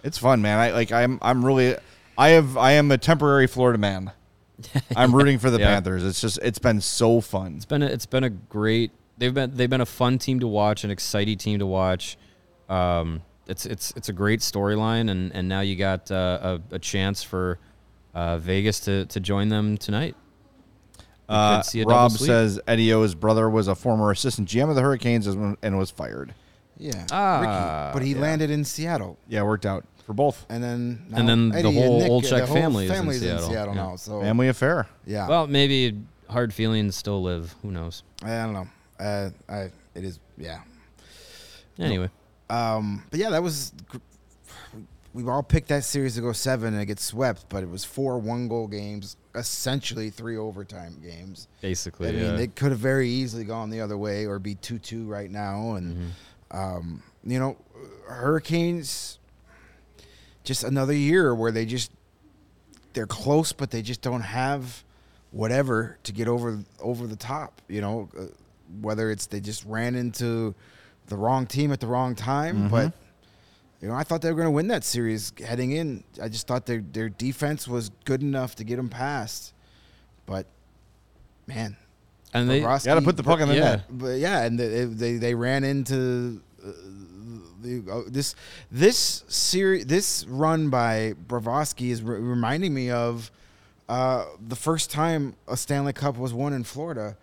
[0.03, 0.59] It's fun, man.
[0.59, 0.91] I like.
[0.91, 1.19] I'm.
[1.21, 1.75] I'm really.
[2.17, 2.57] I have.
[2.57, 4.11] I am a temporary Florida man.
[4.95, 5.67] I'm rooting for the Yeah.
[5.75, 6.03] Panthers.
[6.03, 6.39] It's just.
[6.41, 7.55] It's been so fun.
[7.55, 8.91] It's been a, it's been a great.
[9.17, 12.17] They've been they've been a fun team to watch, an exciting team to watch.
[12.69, 16.79] Um, it's it's it's a great storyline, and and now you got uh, a, a
[16.79, 17.59] chance for
[18.13, 20.15] uh, Vegas to to join them tonight.
[21.29, 24.69] Uh, could see a double Rob says Eddie O's brother was a former assistant GM
[24.69, 26.33] of the Hurricanes and was fired.
[26.77, 27.05] Yeah.
[27.11, 27.39] Ah,
[27.91, 27.93] Ricky.
[27.99, 28.21] But he yeah.
[28.21, 29.17] landed in Seattle.
[29.27, 30.45] Yeah, it worked out for both.
[30.49, 32.95] And then And then the Eddie and whole Nick, Olczyk the whole family is in
[32.97, 33.51] family's Seattle.
[33.51, 33.73] Yeah.
[33.73, 33.95] now.
[33.95, 34.87] So Family affair.
[35.05, 35.97] yeah, Well, maybe
[36.29, 37.55] hard feelings still live.
[37.61, 38.03] Who knows?
[38.23, 38.67] I don't know.
[38.99, 40.61] Uh, I it is yeah.
[41.79, 42.09] Anyway,
[42.49, 43.71] Um, but yeah, that was.
[43.89, 43.97] gr-
[45.13, 47.83] We all picked that series to go seven and it gets swept, but it was
[47.85, 51.47] four one goal games, essentially three overtime games.
[51.61, 52.37] basically, I mean, yeah.
[52.39, 55.73] it could have very easily gone the other way or be two two right now,
[55.73, 56.13] and
[56.53, 57.57] um, you know,
[58.07, 59.19] Hurricanes.
[60.43, 61.89] Just another year where they just
[62.93, 64.83] they're close, but they just don't have
[65.31, 67.61] whatever to get over over the top.
[67.67, 68.25] You know, uh,
[68.81, 70.53] whether it's they just ran into
[71.07, 72.93] the wrong team at the wrong time, but.
[73.81, 76.05] You know, I thought they were going to win that series heading in.
[76.21, 79.53] I just thought their their defense was good enough to get them past.
[80.25, 80.45] But
[81.47, 81.75] man,
[82.33, 83.61] And they Bobrovsky- Got to put the puck in the Yeah.
[83.63, 83.81] net.
[83.89, 86.71] but yeah, and they they, they ran into uh,
[87.61, 88.35] the, uh, this
[88.71, 93.31] this series this run by Bobrovsky is re- reminding me of
[93.89, 97.15] uh, the first time a Stanley Cup was won in Florida.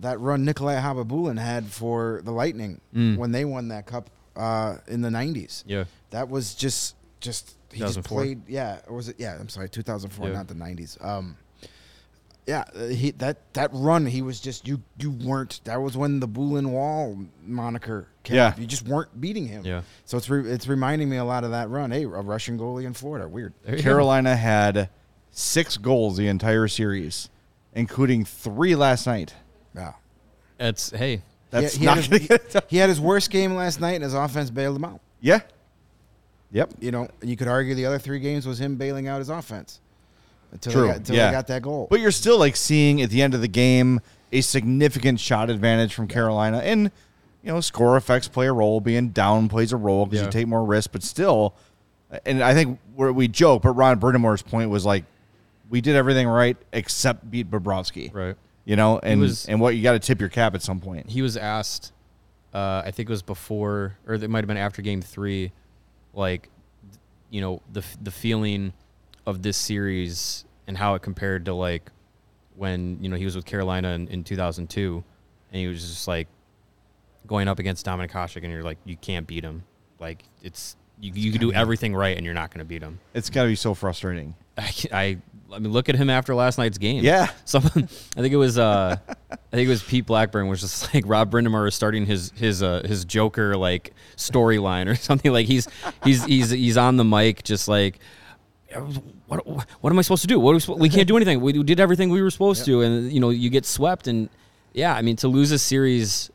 [0.00, 3.16] That run Nikolai Khabibulin had for the Lightning Mm.
[3.16, 5.62] when they won that cup uh, in the '90s.
[5.66, 5.84] yeah.
[6.10, 8.42] That was just just he just played.
[8.48, 9.16] Yeah, or was it?
[9.18, 10.32] Yeah, I'm sorry, 2004, Yeah.
[10.34, 10.96] not the 90s.
[11.04, 11.36] Um,
[12.46, 15.60] yeah, uh, he that that run he was just you you weren't.
[15.64, 18.48] That was when the Bulin Wall moniker came Yeah.
[18.48, 18.58] up.
[18.58, 19.64] You just weren't beating him.
[19.64, 19.82] Yeah.
[20.04, 21.90] So it's re, it's reminding me a lot of that run.
[21.90, 23.26] Hey, a Russian goalie in Florida.
[23.28, 23.54] Weird.
[23.64, 23.82] There you go.
[23.82, 24.90] Carolina had
[25.30, 27.30] six goals the entire series,
[27.72, 29.34] including three last night.
[29.74, 29.92] Yeah.
[30.60, 33.80] It's hey, That's he, not had his, get he, he had his worst game last
[33.80, 35.00] night, and his offense bailed him out.
[35.20, 35.40] Yeah.
[36.52, 36.74] Yep.
[36.78, 39.80] You know, you could argue the other three games was him bailing out his offense
[40.54, 41.26] until True, He got, until yeah.
[41.28, 41.86] he got that goal.
[41.90, 44.00] But you're still like seeing at the end of the game
[44.32, 46.90] a significant shot advantage from Carolina, and
[47.42, 48.80] you know score effects play a role.
[48.80, 50.26] Being down plays a role because Yeah.
[50.26, 51.54] you take more risks, but still.
[52.24, 55.04] And I think where we joke, but Ron Brind'Amour's point was like,
[55.68, 58.14] we did everything right except beat Bobrovsky.
[58.14, 58.36] right.
[58.64, 61.10] You know, and was- and what you got to tip your cap at some point.
[61.10, 61.92] He was asked,
[62.54, 65.50] uh, I think it was before, or it might have been after Game Three,
[66.14, 66.48] like,
[67.30, 68.72] you know, the the feeling
[69.26, 71.90] of this series and how it compared to like
[72.56, 75.04] when you know he was with Carolina in, in 2002,
[75.50, 76.28] and he was just like
[77.26, 79.64] going up against Dominic Hasek, and you're like, you can't beat him.
[79.98, 83.00] Like it's you, you can do everything right, and you're not going to beat him.
[83.14, 84.34] It's got to be so frustrating.
[84.58, 85.18] I, I
[85.52, 87.04] I mean, look at him after last night's game.
[87.04, 87.30] Yeah.
[87.44, 87.88] someone.
[88.16, 88.58] I think it was.
[88.58, 92.32] Uh, I think it was Pete Blackburn was just like Rob Brind'Amour is starting his
[92.34, 95.32] his uh, his Joker like storyline or something.
[95.32, 95.68] Like he's
[96.04, 97.98] he's he's he's on the mic just like.
[99.26, 100.38] What, what am I supposed to do?
[100.40, 101.40] What are we, we can't do anything.
[101.40, 104.06] We did everything we were supposed to, and you know you get swept.
[104.06, 104.28] And
[104.72, 106.30] yeah, I mean to lose a series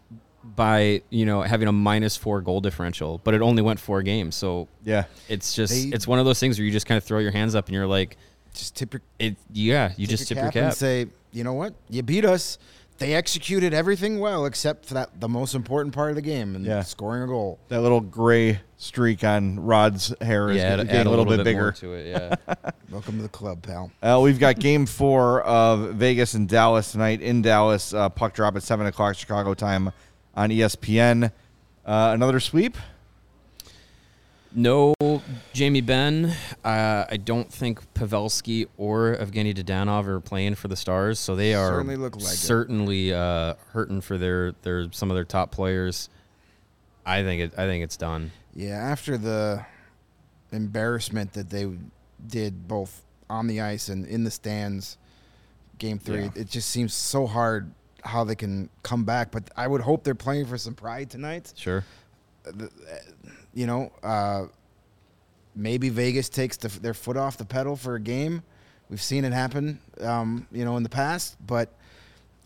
[0.56, 4.36] by you know having a minus four goal differential, but it only went four games,
[4.36, 5.06] so Yeah.
[5.28, 7.32] it's just They- it's one of those things where you just kind of throw your
[7.32, 8.18] hands up and you're like,
[8.54, 10.56] just tip your it yeah, you tip just tip your cap.
[10.64, 12.58] and say, you know what, you beat us.
[13.00, 16.66] They executed everything well except for that the most important part of the game and
[16.66, 16.84] Yeah.
[16.84, 17.58] scoring a goal.
[17.70, 21.38] That little gray streak on Rod's hair is yeah, add, getting add a little, bit,
[21.38, 21.72] more bigger.
[21.74, 22.08] to it.
[22.08, 22.56] Yeah,
[22.92, 23.92] Welcome to the club, pal.
[24.04, 27.94] Uh, we've got game four of Vegas and Dallas tonight in Dallas.
[27.94, 29.92] Uh, puck drop at 7 o'clock Chicago time
[30.36, 31.32] on ESPN.
[31.86, 32.76] Uh, another sweep?
[34.54, 34.96] No
[35.54, 36.34] Jamie Benn.
[36.64, 41.54] Uh, I don't think Pavelski or Evgeny Dadonov are playing for the Stars, so they
[41.54, 46.10] are Certainly look like certainly uh, hurting for their their some of their top players.
[47.06, 47.54] I think it.
[47.60, 48.32] I think it's done.
[48.56, 49.66] Yeah, after the
[50.52, 51.70] embarrassment that they
[52.26, 54.98] did both on the ice and in the stands,
[55.78, 56.30] game three, Yeah.
[56.36, 57.72] it just seems so hard
[58.04, 59.32] how they can come back.
[59.32, 61.54] But I would hope they're playing for some pride tonight.
[61.56, 61.84] Sure.
[63.54, 64.46] You know, uh,
[65.56, 68.44] maybe Vegas takes the, their foot off the pedal for a game.
[68.90, 71.36] We've seen it happen, um, you know, in the past.
[71.46, 71.70] But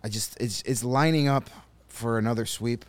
[0.04, 1.50] I just it's it's lining up
[1.88, 2.86] for another sweep.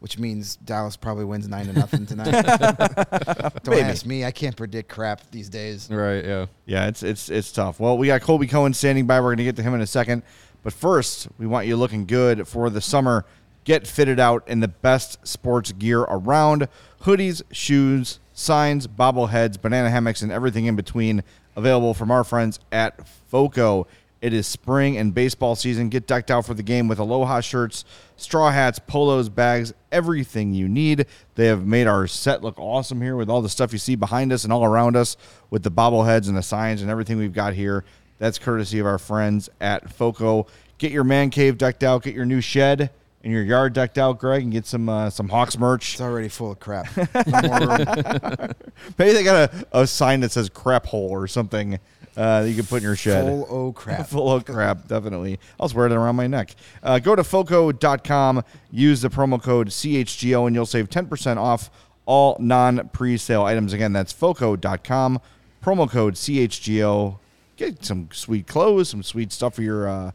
[0.00, 2.30] Which means Dallas probably wins nine to nothing tonight.
[3.62, 3.82] Don't Maybe.
[3.82, 5.90] ask me; I can't predict crap these days.
[5.90, 6.24] Right.
[6.24, 6.46] Yeah.
[6.64, 7.78] Yeah, it's it's it's tough.
[7.78, 9.20] Well, we got Colby Cohen standing by.
[9.20, 10.22] We're going to get to him in a second.
[10.62, 13.26] But first, we want you looking good for the summer.
[13.64, 16.68] Get fitted out in the best sports gear around
[17.02, 21.22] hoodies, shoes, signs, bobbleheads, banana hammocks, and everything in between.
[21.56, 23.86] Available from our friends at FOCO.
[24.22, 25.88] It is spring and baseball season.
[25.88, 27.84] Get decked out for the game with Aloha shirts,
[28.16, 31.06] straw hats, polos, bags, everything you need.
[31.34, 34.32] They have made our set look awesome here with all the stuff you see behind
[34.32, 35.16] us and all around us
[35.48, 37.84] with the bobbleheads and the signs and everything we've got here.
[38.18, 40.46] That's courtesy of our friends at FOCO.
[40.76, 42.90] Get your man cave decked out, get your new shed
[43.22, 45.92] and your yard decked out, Greg, and get some uh, some Hawks merch.
[45.92, 46.88] It's already full of crap.
[46.96, 48.52] No more room.
[48.98, 51.78] Maybe they got a, a sign that says crap hole or something
[52.16, 53.24] uh, that you can put in your shed.
[53.24, 54.06] Full o crap.
[54.08, 55.38] Full of crap, definitely.
[55.58, 56.54] I'll just wear it around my neck.
[56.82, 61.70] Uh, go to foco.com, use the promo code CHGO, and you'll save 10% off
[62.06, 63.72] all non pre sale items.
[63.72, 65.20] Again, that's foco.com,
[65.64, 67.18] promo code CHGO.
[67.56, 70.12] Get some sweet clothes, some sweet stuff for your, uh,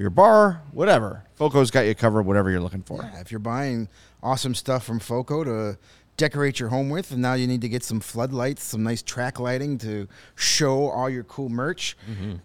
[0.00, 1.24] for your bar, whatever.
[1.34, 3.02] Foco's got you covered, whatever you're looking for.
[3.02, 3.86] Yeah, if you're buying
[4.22, 5.78] awesome stuff from Foco to
[6.16, 9.38] decorate your home with, and now you need to get some floodlights, some nice track
[9.38, 11.98] lighting to show all your cool merch.
[12.10, 12.36] Mm-hmm.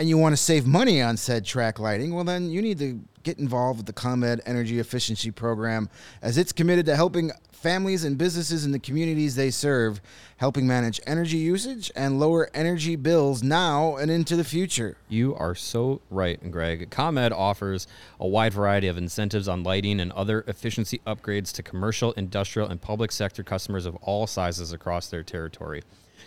[0.00, 2.98] And you want to save money on said track lighting, well, then you need to
[3.22, 5.90] get involved with the ComEd Energy Efficiency Program
[6.22, 10.00] as it's committed to helping families and businesses in the communities they serve,
[10.38, 14.96] helping manage energy usage and lower energy bills now and into the future.
[15.10, 16.88] You are so right, Greg.
[16.88, 17.86] ComEd offers
[18.18, 22.80] a wide variety of incentives on lighting and other efficiency upgrades to commercial, industrial, and
[22.80, 25.82] public sector customers of all sizes across their territory.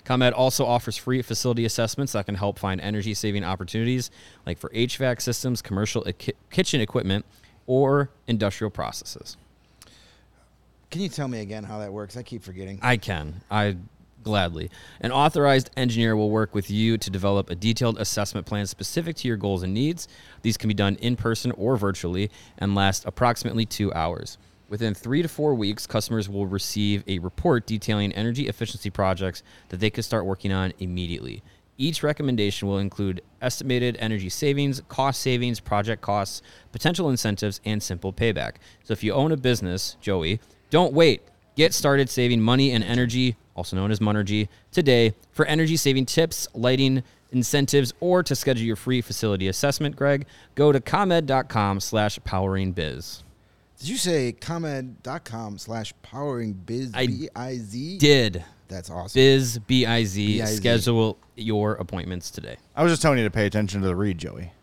[0.06, 4.12] ComEd also offers free facility assessments that can help find energy saving opportunities,
[4.46, 6.06] like for HVAC systems, commercial
[6.52, 7.26] kitchen equipment,
[7.68, 9.38] or industrial processes.
[10.92, 12.18] Can you tell me again how that works?
[12.18, 12.80] I keep forgetting.
[12.82, 13.42] I can.
[13.50, 13.78] I
[14.24, 14.70] gladly.
[15.02, 19.28] An authorized engineer will work with you to develop a detailed assessment plan specific to
[19.28, 20.08] your goals and needs.
[20.42, 24.38] These can be done in person or virtually and last approximately two hours.
[24.74, 29.80] Within three to four weeks, customers will receive a report detailing energy efficiency projects that
[29.80, 31.44] they could start working on immediately.
[31.78, 38.12] Each recommendation will include estimated energy savings, cost savings, project costs, potential incentives, and simple
[38.12, 38.54] payback.
[38.84, 40.40] So if you own a business, Joey,
[40.72, 41.22] don't wait.
[41.56, 46.48] Get started saving money and energy, also known as Monergy, today for energy saving tips,
[46.56, 53.22] lighting, incentives, or to schedule your free facility assessment, Greg, go to comed.com slash poweringbiz.
[53.84, 57.98] Did you say comed.com slash powering biz I B-I-Z?
[57.98, 58.42] Did.
[58.70, 59.20] That's awesome.
[59.20, 60.56] Biz, B-I-Z, B-I-Z.
[60.56, 62.56] schedule your appointments today.
[62.78, 64.54] I was just telling you to pay attention to the read, Joey,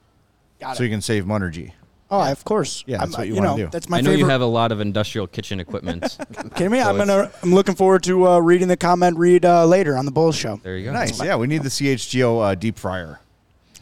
[0.59, 0.87] Got so it.
[0.87, 1.73] you can save Monergy.
[2.11, 2.83] Oh, of course.
[2.87, 3.69] Yeah, that's I'm- what you you wanna do.
[3.71, 4.21] That's my I know favorite.
[4.21, 6.17] you have a lot of industrial kitchen equipment.
[6.55, 6.81] kidding me?
[6.81, 7.31] so I'm gonna.
[7.43, 10.57] I'm looking forward to uh, reading the comment read uh, later on the Bulls show.
[10.63, 10.93] there you go.
[10.95, 11.23] Nice.
[11.23, 13.21] Yeah, we need the CHGO uh, deep fryer.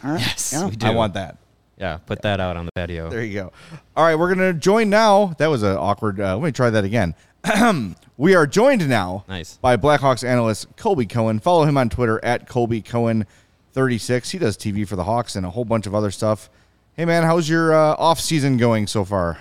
[0.02, 0.20] All right.
[0.20, 0.68] Yes, Yeah.
[0.68, 0.84] we do.
[0.88, 1.36] I want that.
[1.78, 3.08] Yeah, put that out on the patio.
[3.08, 3.52] There you go.
[3.96, 5.34] All right, we're gonna join now.
[5.38, 6.20] That was an awkward.
[6.20, 7.14] Uh, let me try that again.
[8.16, 9.24] we are joined now.
[9.28, 9.58] Nice.
[9.58, 11.38] By Blackhawks analyst Colby Cohen.
[11.38, 13.26] Follow him on Twitter at Colby Cohen.
[13.72, 14.30] 36.
[14.30, 16.50] He does TV for the Hawks and a whole bunch of other stuff.
[16.94, 19.38] Hey man, how's your uh, off season going so far?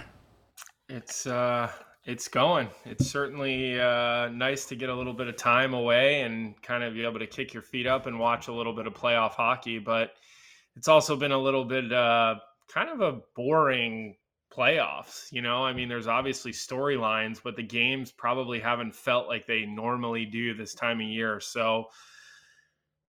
[0.89, 1.71] It's uh,
[2.05, 2.69] it's going.
[2.85, 6.93] It's certainly uh, nice to get a little bit of time away and kind of
[6.93, 9.79] be able to kick your feet up and watch a little bit of playoff hockey.
[9.79, 10.13] But
[10.77, 12.35] it's also been a little bit uh,
[12.71, 14.15] kind of a boring
[14.55, 15.31] playoffs.
[15.31, 19.65] You know, I mean, there's obviously storylines, but the games probably haven't felt like they
[19.65, 21.39] normally do this time of year.
[21.39, 21.85] So.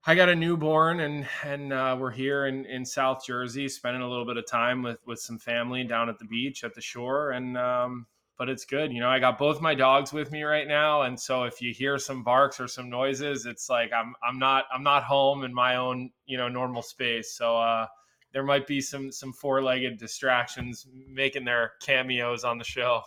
[0.06, 4.08] I got a newborn, and and uh, we're here in, in South Jersey, spending a
[4.08, 7.32] little bit of time with with some family down at the beach at the shore,
[7.32, 8.06] and um,
[8.38, 8.92] but it's good.
[8.92, 11.74] You know, I got both my dogs with me right now, and so if you
[11.74, 15.52] hear some barks or some noises, it's like I'm I'm not I'm not home in
[15.52, 17.32] my own you know normal space.
[17.36, 17.86] So uh,
[18.32, 23.02] there might be some some four legged distractions making their cameos on the show.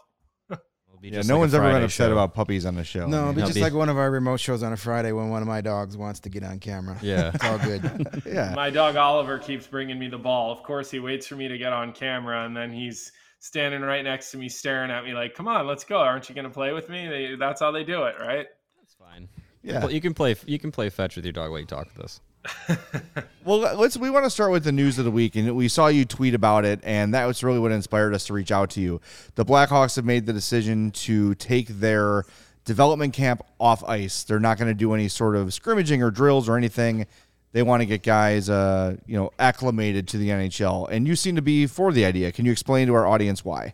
[1.01, 2.11] Yeah, no like one's ever been upset show.
[2.11, 3.07] about puppies on the show.
[3.07, 5.11] no, I it'll be just be- like one of our remote shows on a Friday
[5.11, 6.97] when one of my dogs wants to get on camera.
[7.01, 7.31] Yeah.
[7.33, 8.21] It's all good.
[8.25, 8.53] yeah.
[8.55, 10.51] My dog Oliver keeps bringing me the ball.
[10.51, 14.03] Of course, he waits for me to get on camera, and then he's standing right
[14.03, 15.97] next to me, staring at me like, "Come on, let's go!
[15.97, 18.47] Aren't you going to play with me?" They, that's how they do it, right?
[18.79, 19.27] That's fine.
[19.61, 19.87] Yeah.
[19.87, 20.35] You can play.
[20.45, 22.21] You can play fetch with your dog while you talk with us.
[23.43, 23.97] Well, let's.
[23.97, 26.35] We want to start with the news of the week, and we saw you tweet
[26.35, 29.01] about it, and that was really what inspired us to reach out to you.
[29.33, 32.25] The Blackhawks have made the decision to take their
[32.65, 34.23] development camp off ice.
[34.23, 37.07] They're not going to do any sort of scrimmaging or drills or anything.
[37.53, 41.35] They want to get guys, uh, you know, acclimated to the NHL, and you seem
[41.35, 42.31] to be for the idea.
[42.31, 43.73] Can you explain to our audience why?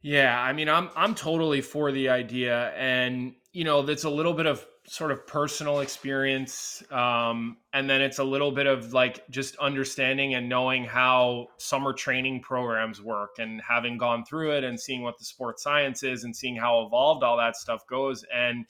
[0.00, 4.34] Yeah, I mean, I'm I'm totally for the idea, and you know, that's a little
[4.34, 9.26] bit of sort of personal experience, um, and then it's a little bit of like
[9.30, 14.78] just understanding and knowing how summer training programs work, and having gone through it and
[14.78, 18.66] seeing what the sports science is, and seeing how evolved all that stuff goes, and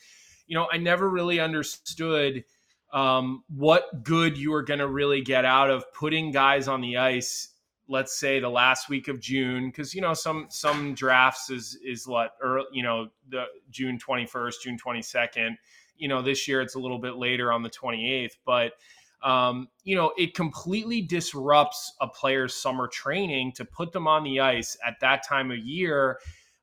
[0.46, 2.44] you know, I never really understood
[2.94, 6.96] um, what good you are going to really get out of putting guys on the
[6.96, 7.50] ice
[7.88, 12.06] let's say the last week of June, because you know some some drafts is is
[12.06, 15.58] what or you know the June twenty first, June twenty second.
[15.96, 18.72] You know this year it's a little bit later on the twenty eighth, but
[19.22, 24.40] um, you know it completely disrupts a player's summer training to put them on the
[24.40, 26.18] ice at that time of year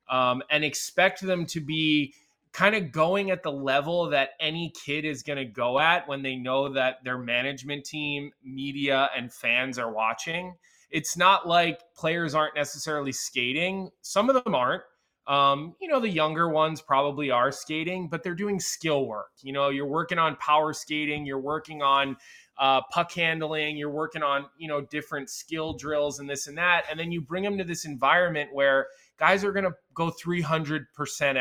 [0.10, 2.14] um, and expect them to be
[2.54, 6.22] kind of going at the level that any kid is going to go at when
[6.22, 10.54] they know that their management team, media, and fans are watching
[10.92, 13.90] it's not like players aren't necessarily skating.
[14.02, 14.84] Some of them aren't.
[15.28, 19.32] Um, you know, the younger ones probably are skating, but they're doing skill work.
[19.42, 22.18] You know, you're working on power skating, you're working on
[22.62, 26.86] uh, puck handling, you're working on, you know, different skill drills and this and that.
[26.90, 28.86] And then you bring them to this environment where
[29.18, 30.86] guys are going to go 300%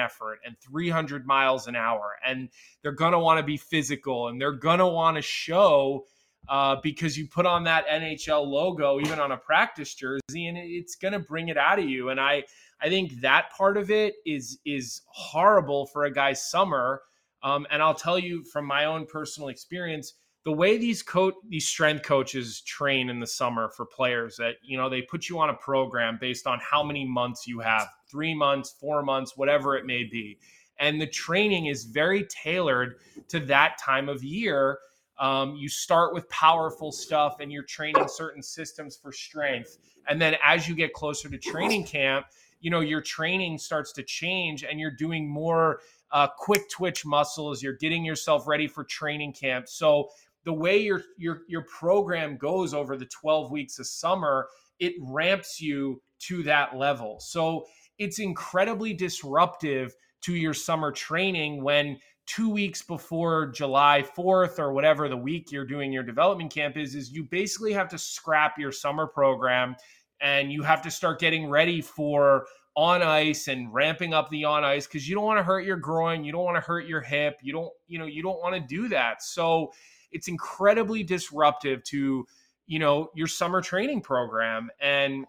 [0.03, 2.49] effort and 300 miles an hour, and
[2.83, 6.07] they're going to want to be physical and they're going to want to show
[6.49, 10.95] uh, because you put on that NHL logo even on a practice jersey, and it's
[10.95, 12.09] going to bring it out of you.
[12.09, 12.45] And I
[12.81, 17.03] I think that part of it is is horrible for a guy's summer.
[17.43, 21.67] Um, and I'll tell you from my own personal experience, the way these coach these
[21.67, 25.51] strength coaches train in the summer for players that you know they put you on
[25.51, 29.85] a program based on how many months you have three months four months whatever it
[29.85, 30.39] may be.
[30.79, 32.97] And the training is very tailored
[33.29, 34.79] to that time of year.
[35.19, 39.77] Um, you start with powerful stuff and you're training certain systems for strength.
[40.09, 42.27] And then as you get closer to training camp
[42.63, 45.81] you know your training starts to change and you're doing more
[46.13, 47.63] uh, quick twitch muscles.
[47.63, 49.69] You're getting yourself ready for training camp.
[49.69, 50.11] So
[50.51, 54.49] the way your your your program goes over the 12 weeks of summer
[54.81, 57.65] it ramps you to that level so
[57.99, 65.09] it's incredibly disruptive to your summer training when two weeks before July 4th or whatever
[65.09, 68.73] the week you're doing your development camp is, is you basically have to scrap your
[68.73, 69.77] summer program
[70.21, 72.45] and you have to start getting ready for
[72.77, 75.77] on ice and ramping up the on ice because you don't want to hurt your
[75.77, 78.55] groin, you don't want to hurt your hip, you don't, you know, you don't want
[78.55, 79.23] to do that.
[79.23, 79.73] So
[80.13, 82.27] it's incredibly disruptive to
[82.67, 85.27] you know your summer training program and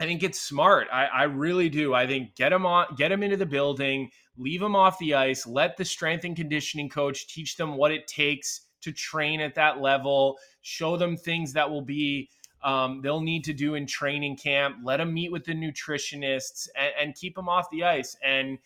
[0.00, 0.88] I think it's smart.
[0.90, 1.92] I, I, really do.
[1.92, 5.46] I think get them on, get them into the building, leave them off the ice,
[5.46, 9.82] let the strength and conditioning coach teach them what it takes to train at that
[9.82, 12.30] level, show them things that will be
[12.62, 14.76] um, they'll need to do in training camp.
[14.82, 18.16] Let them meet with the nutritionists and, and keep them off the ice.
[18.24, 18.58] And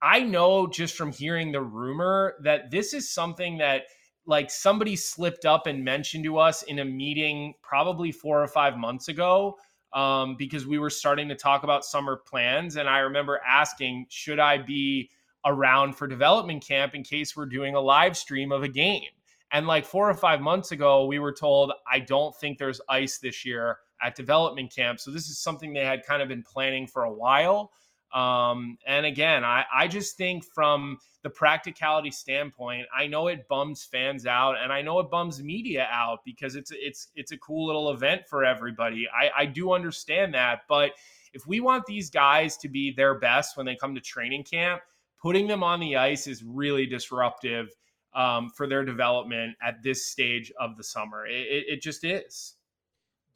[0.00, 3.84] I know just from hearing the rumor that this is something that
[4.26, 8.76] like somebody slipped up and mentioned to us in a meeting probably four or five
[8.76, 9.56] months ago
[9.92, 12.76] um, because we were starting to talk about summer plans.
[12.76, 15.10] And I remember asking, should I be
[15.44, 19.04] around for development camp in case we're doing a live stream of a game?
[19.52, 23.18] And like four or five months ago, we were told, I don't think there's ice
[23.18, 24.98] this year at development camp.
[25.00, 27.72] So this is something they had kind of been planning for a while.
[28.14, 33.84] Um, and again, I, I just think from the practicality standpoint, I know it bums
[33.84, 37.66] fans out and I know it bums media out because it's it's it's a cool
[37.66, 39.06] little event for everybody.
[39.08, 40.92] I, I do understand that, but
[41.32, 44.80] if we want these guys to be their best when they come to training camp,
[45.20, 47.68] putting them on the ice is really disruptive
[48.14, 51.26] um, for their development at this stage of the summer.
[51.26, 52.54] It, it, it just is.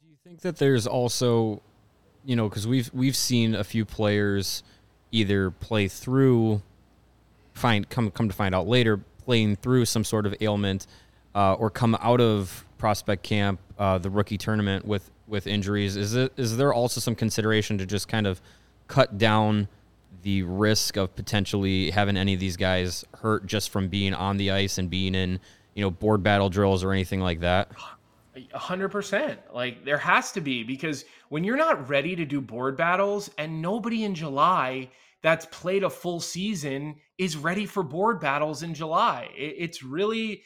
[0.01, 1.61] Do you think that there's also
[2.25, 4.63] you know, because we've we've seen a few players
[5.11, 6.61] either play through,
[7.53, 10.87] find come come to find out later, playing through some sort of ailment,
[11.35, 15.95] uh, or come out of prospect camp, uh, the rookie tournament with with injuries.
[15.95, 18.41] Is it is there also some consideration to just kind of
[18.87, 19.67] cut down
[20.23, 24.51] the risk of potentially having any of these guys hurt just from being on the
[24.51, 25.39] ice and being in
[25.73, 27.71] you know board battle drills or anything like that?
[28.53, 29.39] A hundred percent.
[29.53, 33.61] Like there has to be because when you're not ready to do board battles and
[33.61, 34.89] nobody in July
[35.21, 39.29] that's played a full season is ready for board battles in July.
[39.37, 40.43] It, it's really,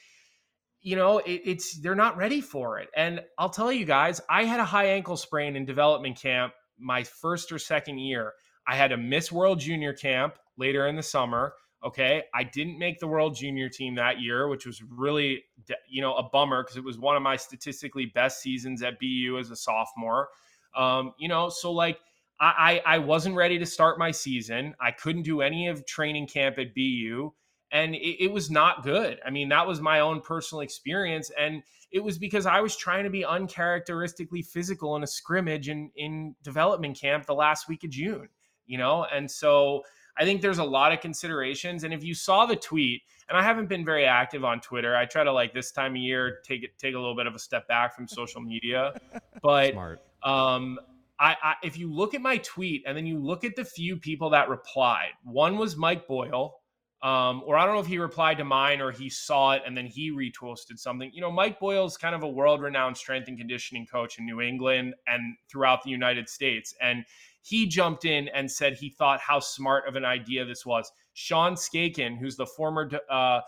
[0.82, 2.90] you know, it, it's they're not ready for it.
[2.96, 7.04] And I'll tell you guys, I had a high ankle sprain in development camp my
[7.04, 8.34] first or second year.
[8.68, 11.54] I had to miss World Junior Camp later in the summer.
[11.86, 12.24] Okay.
[12.34, 15.44] I didn't make the world junior team that year, which was really,
[15.88, 19.38] you know, a bummer because it was one of my statistically best seasons at BU
[19.40, 20.30] as a sophomore.
[20.76, 22.00] Um, you know, so like
[22.40, 24.74] I, I wasn't ready to start my season.
[24.82, 27.32] I couldn't do any of training camp at BU
[27.72, 29.20] and it, it, was not good.
[29.26, 33.04] I mean, that was my own personal experience, and it was because I was trying
[33.04, 37.90] to be uncharacteristically physical in a scrimmage in in development camp the last week of
[37.90, 38.30] June.
[38.66, 39.84] You know, and so
[40.18, 41.84] I think there's a lot of considerations.
[41.84, 45.06] And if you saw the tweet, and I haven't been very active on Twitter, I
[45.06, 47.40] try to like this time of year take it take a little bit of a
[47.40, 48.94] step back from social media.
[49.42, 50.02] But Smart.
[50.24, 50.80] um
[51.20, 53.98] I, I if you look at my tweet and then you look at the few
[53.98, 56.60] people that replied, one was Mike Boyle,
[57.04, 59.78] um, or I don't know if he replied to mine or he saw it and
[59.78, 61.12] then he retweeted something.
[61.14, 64.42] You know, Mike Boyle's kind of a world renowned strength and conditioning coach in New
[64.42, 66.74] England and throughout the United States.
[66.82, 67.06] And
[67.46, 70.92] he jumped in and said he thought how smart of an idea this was.
[71.14, 73.42] Sean Skahan, who's the former uh,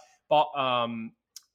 [0.55, 1.13] um,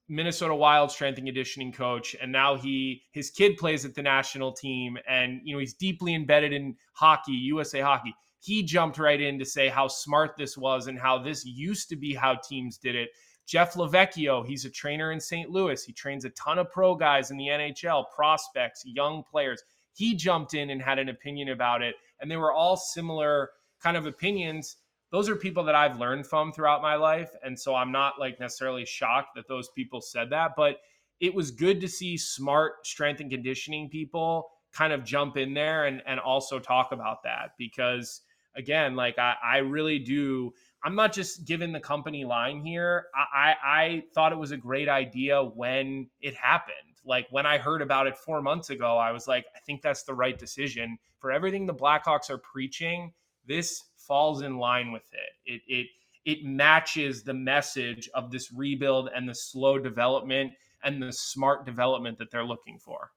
[0.08, 4.52] Minnesota Wild strength and conditioning coach, and now he his kid plays at the national
[4.52, 8.12] team, and you know he's deeply embedded in hockey, USA hockey.
[8.40, 11.96] He jumped right in to say how smart this was and how this used to
[11.96, 13.10] be how teams did it.
[13.46, 15.48] Jeff Lavecchio, he's a trainer in St.
[15.48, 15.84] Louis.
[15.84, 19.62] He trains a ton of pro guys in the NHL, prospects, young players.
[19.92, 23.50] He jumped in and had an opinion about it and they were all similar
[23.82, 24.76] kind of opinions
[25.12, 27.30] those are people that I've learned from throughout my life.
[27.44, 30.52] And so I'm not like necessarily shocked that those people said that.
[30.56, 30.78] But
[31.20, 35.84] it was good to see smart strength and conditioning people kind of jump in there
[35.84, 38.22] and and also talk about that because
[38.56, 40.54] again, like I, I really do.
[40.82, 43.04] I'm not just giving the company line here.
[43.14, 46.74] I, I, I thought it was a great idea when it happened.
[47.04, 50.04] Like when I heard about it four months ago, I was like, I think that's
[50.04, 53.12] the right decision for everything the Blackhawks are preaching.
[53.46, 55.52] This falls in line with it.
[55.52, 55.86] It it
[56.24, 60.52] it matches the message of this rebuild and the slow development
[60.84, 63.10] and the smart development that they're looking for.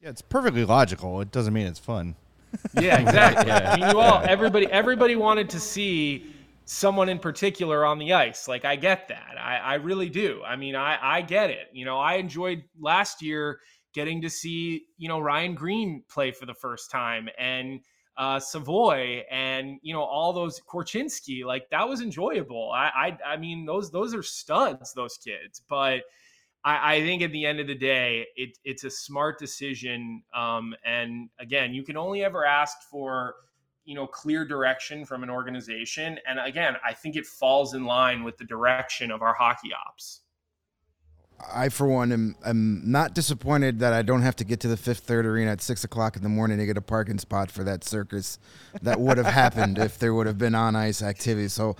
[0.00, 1.20] Yeah, it's perfectly logical.
[1.20, 2.16] It doesn't mean it's fun.
[2.74, 3.46] Yeah, exactly.
[3.46, 3.72] yeah.
[3.72, 6.31] I mean, you all, everybody, everybody wanted to see
[6.64, 8.48] someone in particular on the ice.
[8.48, 9.34] Like, I get that.
[9.38, 10.42] I, I really do.
[10.46, 11.68] I mean, I, I get it.
[11.72, 13.60] You know, I enjoyed last year
[13.94, 17.80] getting to see, you know, Ryan Greene play for the first time and
[18.16, 21.44] uh, Savoie and you know all those Korchinski.
[21.44, 22.70] Like that was enjoyable.
[22.70, 22.90] I,
[23.24, 24.92] I I mean those those are studs.
[24.92, 26.02] Those kids, but
[26.64, 30.22] I, I, think at the end of the day, it, it's a smart decision.
[30.34, 33.34] Um, and again, you can only ever ask for
[33.84, 36.18] you know clear direction from an organization.
[36.26, 40.20] And again, I think it falls in line with the direction of our hockey ops.
[41.52, 44.76] I, for one, am, am not disappointed that I don't have to get to the
[44.76, 47.64] Fifth Third Arena at six o'clock in the morning to get a parking spot for
[47.64, 48.38] that circus
[48.82, 51.48] that would have happened if there would have been on ice activity.
[51.48, 51.76] So,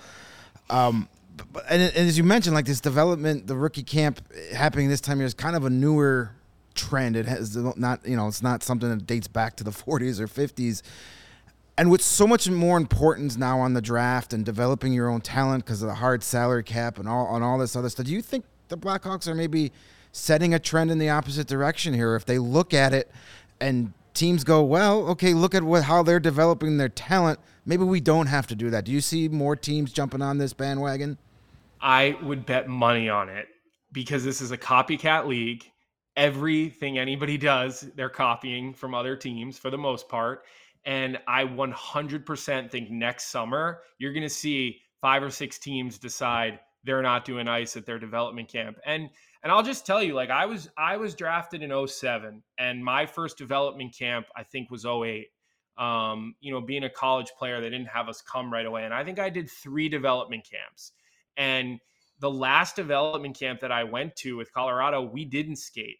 [0.69, 1.07] um,
[1.51, 4.21] but, and, and, as you mentioned, like this development, the rookie camp
[4.53, 6.31] happening this time of year is kind of a newer
[6.75, 7.15] trend.
[7.15, 10.27] It has not, you know, it's not something that dates back to the 40s or
[10.27, 10.81] 50s.
[11.77, 15.65] And with so much more importance now on the draft and developing your own talent
[15.65, 18.21] because of the hard salary cap and all and all this other stuff, do you
[18.21, 19.71] think the Blackhawks are maybe
[20.11, 22.15] setting a trend in the opposite direction here?
[22.15, 23.09] If they look at it
[23.59, 27.39] and teams go, well, okay, look at what how they're developing their talent.
[27.65, 28.85] Maybe we don't have to do that.
[28.85, 31.17] Do you see more teams jumping on this bandwagon?
[31.81, 33.47] I would bet money on it
[33.91, 35.65] because this is a copycat league.
[36.15, 40.45] Everything anybody does, they're copying from other teams for the most part.
[40.85, 46.59] And I 100% think next summer, you're going to see five or six teams decide
[46.83, 48.77] they're not doing ice at their development camp.
[48.85, 49.09] And
[49.43, 53.05] and I'll just tell you, like I was I was drafted in 07 and my
[53.05, 55.27] first development camp I think was 08.
[55.77, 58.85] Um, you know, being a college player, they didn't have us come right away.
[58.85, 60.91] And I think I did three development camps.
[61.35, 61.79] And
[62.19, 65.97] the last development camp that I went to with Colorado, we didn't skate.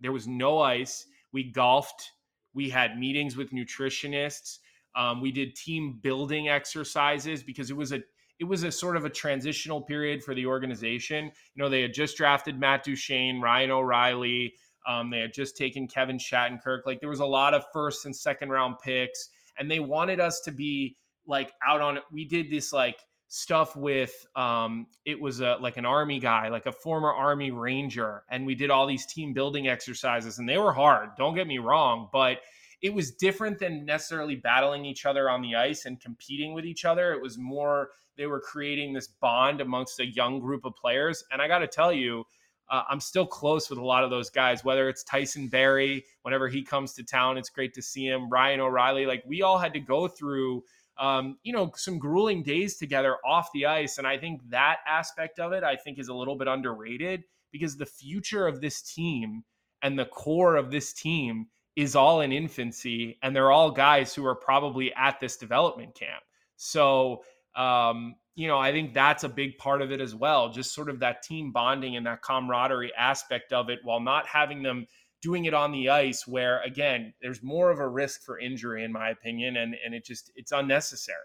[0.00, 1.06] There was no ice.
[1.32, 2.10] We golfed.
[2.54, 4.58] We had meetings with nutritionists.
[4.94, 8.02] Um, we did team building exercises because it was a
[8.38, 11.26] it was a sort of a transitional period for the organization.
[11.54, 14.54] You know, they had just drafted Matt Duchene, Ryan O'Reilly.
[14.86, 16.80] Um, they had just taken Kevin Shattenkirk.
[16.84, 19.28] Like there was a lot of first and second round picks,
[19.58, 20.96] and they wanted us to be
[21.26, 21.98] like out on.
[21.98, 22.02] It.
[22.10, 22.98] We did this like
[23.34, 28.24] stuff with um it was a like an army guy like a former army ranger
[28.30, 31.56] and we did all these team building exercises and they were hard don't get me
[31.56, 32.38] wrong but
[32.82, 36.84] it was different than necessarily battling each other on the ice and competing with each
[36.84, 37.12] other.
[37.12, 41.40] It was more they were creating this bond amongst a young group of players and
[41.40, 42.24] i got to tell you
[42.70, 46.48] uh, i'm still close with a lot of those guys whether it's tyson barrie whenever
[46.48, 49.72] he comes to town it's great to see him ryan o'reilly like we all had
[49.72, 50.62] to go through
[50.98, 53.98] um, you know, some grueling days together off the ice.
[53.98, 57.76] And I think that aspect of it, I think, is a little bit underrated because
[57.76, 59.44] the future of this team
[59.82, 64.26] and the core of this team is all in infancy, and they're all guys who
[64.26, 66.22] are probably at this development camp.
[66.56, 67.24] So,
[67.56, 70.50] um, you know, I think that's a big part of it as well.
[70.50, 74.62] Just sort of that team bonding and that camaraderie aspect of it while not having
[74.62, 74.86] them
[75.22, 78.92] doing it on the ice where again there's more of a risk for injury in
[78.92, 81.18] my opinion and and it just it's unnecessary.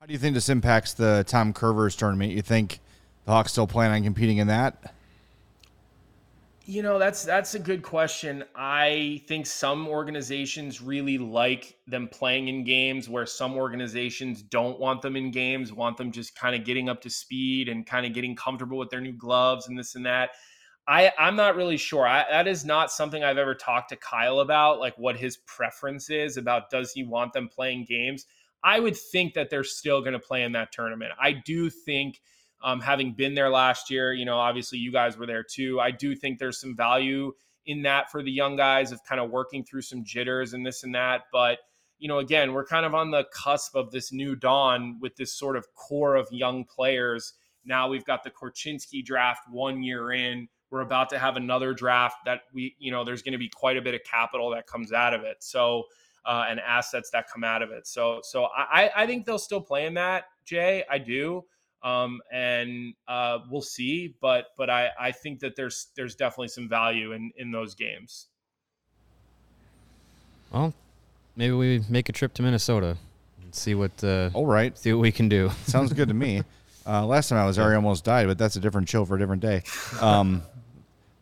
[0.00, 2.32] How do you think this impacts the Tom Kurvers tournament?
[2.32, 2.80] You think
[3.24, 4.94] the hawks still plan on competing in that?
[6.68, 8.44] You know that's that's a good question.
[8.56, 15.00] I think some organizations really like them playing in games where some organizations don't want
[15.00, 18.12] them in games want them just kind of getting up to speed and kind of
[18.12, 20.30] getting comfortable with their new gloves and this and that
[20.88, 22.06] I I'm not really sure.
[22.06, 26.10] I, that is not something I've ever talked to Kyle about, like what his preference
[26.10, 26.70] is about.
[26.70, 28.26] Does he want them playing games?
[28.62, 31.12] I would think that they're still going to play in that tournament.
[31.20, 32.20] I do think,
[32.62, 35.78] um, having been there last year, you know, obviously you guys were there too.
[35.80, 37.32] I do think there's some value
[37.66, 40.82] in that for the young guys of kind of working through some jitters and this
[40.84, 41.22] and that.
[41.32, 41.58] But
[41.98, 45.32] you know, again, we're kind of on the cusp of this new dawn with this
[45.32, 47.34] sort of core of young players.
[47.64, 52.16] Now we've got the Korchinski draft one year in we're about to have another draft
[52.24, 54.92] that we, you know, there's going to be quite a bit of capital that comes
[54.92, 55.36] out of it.
[55.40, 55.84] So,
[56.24, 57.86] uh, and assets that come out of it.
[57.86, 60.84] So, so I, I think they'll still play in that, Jay.
[60.90, 61.44] I do.
[61.82, 66.68] Um, and uh, we'll see, but but I, I think that there's there's definitely some
[66.68, 68.26] value in in those games.
[70.50, 70.74] Well,
[71.36, 72.96] maybe we make a trip to Minnesota
[73.40, 74.76] and see what uh, All right.
[74.76, 75.50] see what we can do.
[75.66, 76.42] Sounds good to me.
[76.88, 79.16] Uh, last time I was there, I almost died, but that's a different show for
[79.16, 79.64] a different day.
[80.00, 80.42] Um,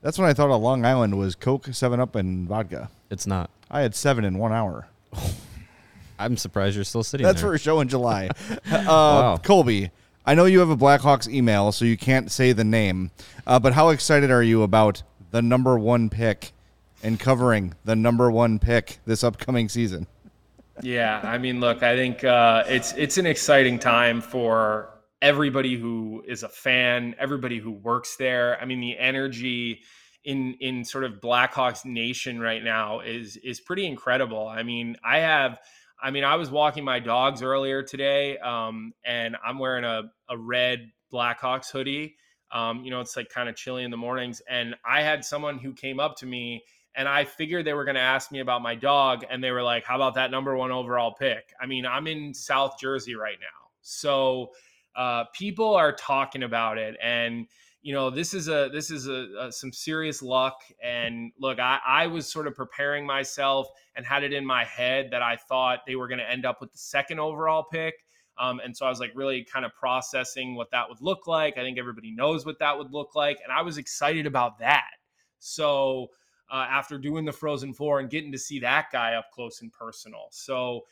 [0.04, 2.90] that's when I thought a Long Island was Coke, Seven Up, and vodka.
[3.10, 3.48] It's not.
[3.70, 4.86] I had seven in one hour.
[6.18, 7.50] I'm surprised you're still sitting That's there.
[7.50, 8.28] for a show in July.
[8.70, 9.90] uh, Colby,
[10.26, 13.12] I know you have a Blackhawks email, so you can't say the name.
[13.46, 16.52] Uh, but how excited are you about the number one pick
[17.02, 20.06] and covering the number one pick this upcoming season?
[20.82, 24.90] Yeah, I mean, look, I think uh, it's it's an exciting time for
[25.24, 28.60] everybody who is a fan, everybody who works there.
[28.60, 29.80] I mean, the energy
[30.22, 34.46] in in sort of Blackhawks Nation right now is is pretty incredible.
[34.46, 35.58] I mean, I have.
[36.02, 40.36] I mean, I was walking my dogs earlier today, um, and I'm wearing a, a
[40.36, 42.16] red Blackhawks hoodie.
[42.52, 44.42] Um, you know, it's like kind of chilly in the mornings.
[44.46, 46.62] And I had someone who came up to me
[46.94, 49.24] and I figured they were going to ask me about my dog.
[49.28, 51.52] And they were like, how about that number one overall pick?
[51.60, 53.70] I mean, I'm in South Jersey right now.
[53.80, 54.50] So
[54.96, 56.96] uh, people are talking about it.
[57.02, 57.46] And,
[57.82, 60.62] you know, this is a this is a, a some serious luck.
[60.82, 65.10] And look, I, I was sort of preparing myself and had it in my head
[65.10, 67.94] that I thought they were going to end up with the second overall pick.
[68.38, 71.56] Um, and so I was like really kind of processing what that would look like.
[71.56, 73.38] I think everybody knows what that would look like.
[73.44, 74.90] And I was excited about that.
[75.38, 76.08] So
[76.50, 79.72] uh, after doing the Frozen Four and getting to see that guy up close and
[79.72, 80.26] personal.
[80.30, 80.82] So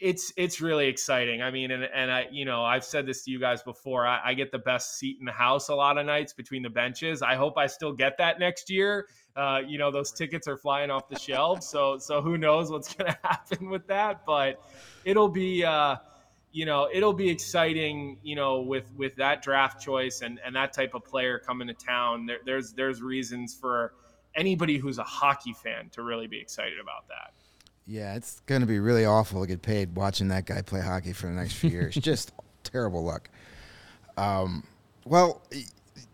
[0.00, 1.42] it's it's really exciting.
[1.42, 4.06] I mean, and and I you know I've said this to you guys before.
[4.06, 6.70] I, I, get the best seat in the house a lot of nights between the
[6.70, 7.22] benches.
[7.22, 9.08] I hope I still get that next year.
[9.36, 12.94] Uh, you know, those tickets are flying off the shelves, so so who knows what's
[12.96, 14.24] going to happen with that?
[14.26, 14.62] But
[15.04, 15.64] it'll be.
[15.64, 15.96] Uh,
[16.52, 20.72] you know it'll be exciting you know with with that draft choice and and that
[20.72, 23.92] type of player coming to town there, there's there's reasons for
[24.34, 27.32] anybody who's a hockey fan to really be excited about that
[27.90, 31.12] Yeah, it's going to be really awful to get paid watching that guy play hockey
[31.12, 31.94] for the next few years.
[32.00, 32.30] Just
[32.62, 33.28] terrible luck.
[34.16, 34.62] Um,
[35.04, 35.42] well,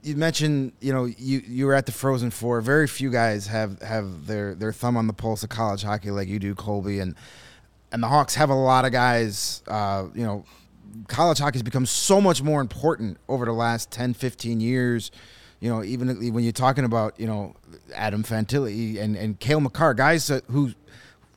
[0.03, 2.63] you mentioned you know you you were at the Frozen Four.
[2.63, 6.29] Very few guys have have their their thumb on the pulse of college hockey like
[6.29, 7.15] you do, Colby, and
[7.93, 9.63] and the Hawks have a lot of guys.
[9.69, 10.47] Uh, you know,
[11.09, 15.11] college hockey has become so much more important over the last 10, 15 years.
[15.61, 17.55] You know, even when you're talking about you know
[17.95, 20.73] Adam Fantilli and and Cale Makar, guys who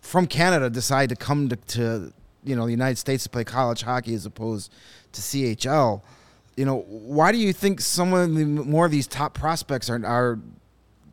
[0.01, 3.81] from Canada decide to come to, to you know the United States to play college
[3.81, 4.71] hockey as opposed
[5.11, 6.01] to CHL.
[6.55, 10.05] You know, why do you think some of the more of these top prospects are
[10.05, 10.39] are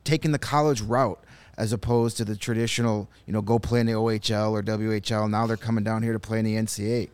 [0.04, 1.22] taking the college route
[1.58, 5.30] as opposed to the traditional, you know, go play in the OHL or WHL?
[5.30, 7.10] Now they're coming down here to play in the NCAA.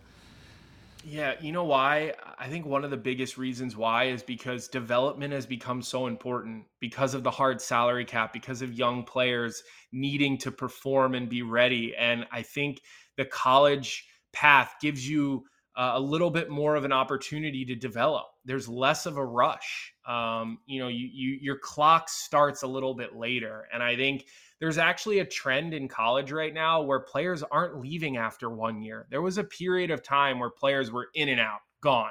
[1.04, 2.14] Yeah, you know why?
[2.43, 6.64] I think one of the biggest reasons why is because development has become so important
[6.80, 9.62] because of the hard salary cap, because of young players
[9.93, 11.95] needing to perform and be ready.
[11.95, 12.80] And I think
[13.16, 15.45] the college path gives you
[15.76, 18.26] uh, a little bit more of an opportunity to develop.
[18.45, 19.95] There's less of a rush.
[20.05, 24.26] Um, you know, you, you your clock starts a little bit later, and I think
[24.59, 29.07] there's actually a trend in college right now where players aren't leaving after one year.
[29.11, 32.11] There was a period of time where players were in and out, gone.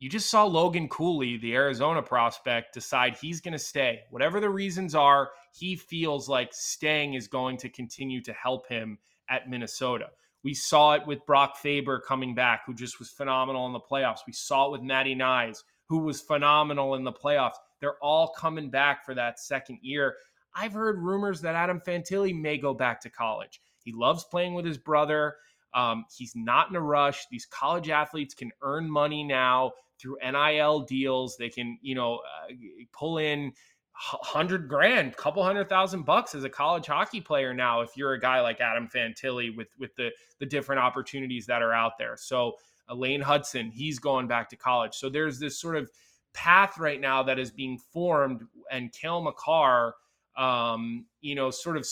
[0.00, 4.00] You just saw Logan Cooley, the Arizona prospect, decide he's going to stay.
[4.08, 8.96] Whatever the reasons are, he feels like staying is going to continue to help him
[9.28, 10.06] at Minnesota.
[10.42, 14.20] We saw it with Brock Faber coming back, who just was phenomenal in the playoffs.
[14.26, 17.56] We saw it with Matty Knies, who was phenomenal in the playoffs.
[17.78, 20.16] They're all coming back for that second year.
[20.54, 23.60] I've heard rumors that Adam Fantilli may go back to college.
[23.84, 25.36] He loves playing with his brother.
[25.74, 27.26] Um, he's not in a rush.
[27.30, 31.36] These college athletes can earn money now through NIL deals.
[31.36, 32.52] They can, you know, uh,
[32.92, 33.52] pull in
[33.92, 37.82] hundred grand, couple hundred thousand bucks as a college hockey player now.
[37.82, 41.72] If you're a guy like Adam Fantilli with with the the different opportunities that are
[41.72, 42.16] out there.
[42.16, 42.54] So
[42.94, 44.94] Lane Hutson, he's going back to college.
[44.94, 45.90] So there's this sort of
[46.32, 49.94] path right now that is being formed, and Cale Makar,
[50.36, 51.86] um, you know, sort of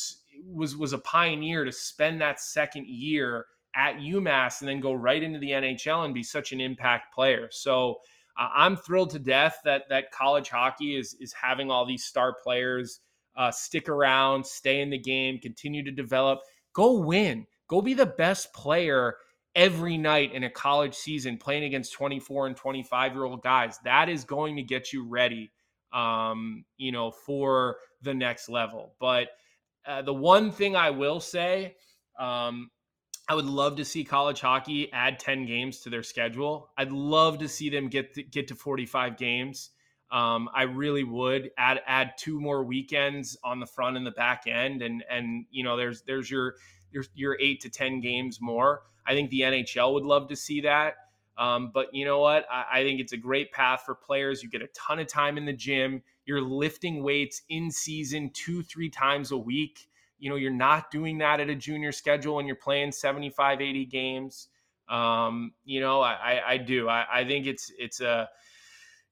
[0.46, 5.22] was was a pioneer to spend that second year at UMass and then go right
[5.22, 7.48] into the NHL and be such an impact player.
[7.50, 8.00] So
[8.38, 12.34] uh, I'm thrilled to death that that college hockey is is having all these star
[12.42, 13.00] players
[13.36, 16.40] uh, stick around, stay in the game, continue to develop,
[16.72, 19.16] go win, go be the best player
[19.54, 23.78] every night in a college season, playing against 24 and 25 year old guys.
[23.84, 25.52] That is going to get you ready,
[25.92, 28.94] um, you know, for the next level.
[29.00, 29.28] But
[29.86, 31.76] uh, the one thing I will say.
[32.18, 32.70] Um,
[33.28, 36.70] I would love to see college hockey add 10 games to their schedule.
[36.78, 39.70] I'd love to see them get to, get to 45 games.
[40.10, 44.44] Um, I really would add add two more weekends on the front and the back
[44.46, 46.54] end, and and you know there's there's your
[46.90, 48.80] your your eight to 10 games more.
[49.06, 50.94] I think the NHL would love to see that.
[51.36, 52.46] Um, but you know what?
[52.50, 54.42] I, I think it's a great path for players.
[54.42, 56.02] You get a ton of time in the gym.
[56.24, 59.88] You're lifting weights in season two, three times a week.
[60.18, 63.84] You know, you're not doing that at a junior schedule when you're playing 75, 80
[63.86, 64.48] games.
[64.88, 66.88] Um, you know, I, I do.
[66.88, 68.28] I, I think it's it's a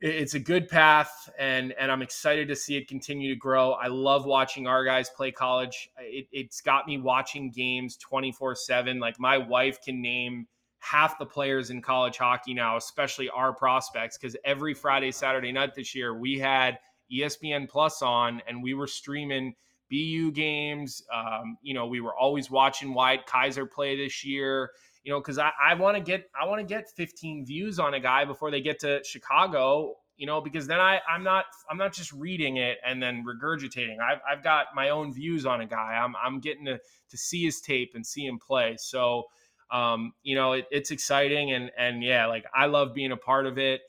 [0.01, 3.87] it's a good path and and i'm excited to see it continue to grow i
[3.87, 9.19] love watching our guys play college it, has got me watching games 24 7 like
[9.19, 10.47] my wife can name
[10.81, 15.75] half the players in college hockey now especially our prospects because every friday saturday night
[15.75, 16.79] this year we had
[17.11, 19.55] espn plus on and we were streaming
[19.91, 21.03] BU games.
[21.13, 24.71] Um, you know, we were always watching Wyatt Kaiser play this year.
[25.05, 27.95] You know, because I, I want to get I want to get 15 views on
[27.95, 29.95] a guy before they get to Chicago.
[30.17, 33.99] You know, because then I I'm not I'm not just reading it and then regurgitating.
[34.01, 36.01] I've I've got my own views on a guy.
[36.03, 36.81] I'm I'm getting to
[37.11, 38.77] to see his tape and see him play.
[38.79, 39.25] So,
[39.71, 43.47] um, you know, it, it's exciting and and yeah, like I love being a part
[43.47, 43.83] of it.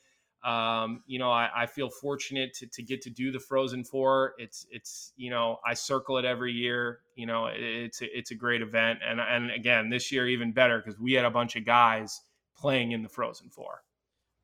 [0.44, 4.36] Um, you know, I, I, feel fortunate to, to get to do the Frozen Four.
[4.38, 7.00] It's it's you know I circle it every year.
[7.16, 10.52] You know, it, it's a, it's a great event, and and again this year even
[10.52, 12.22] better because we had a bunch of guys
[12.56, 13.82] playing in the Frozen Four.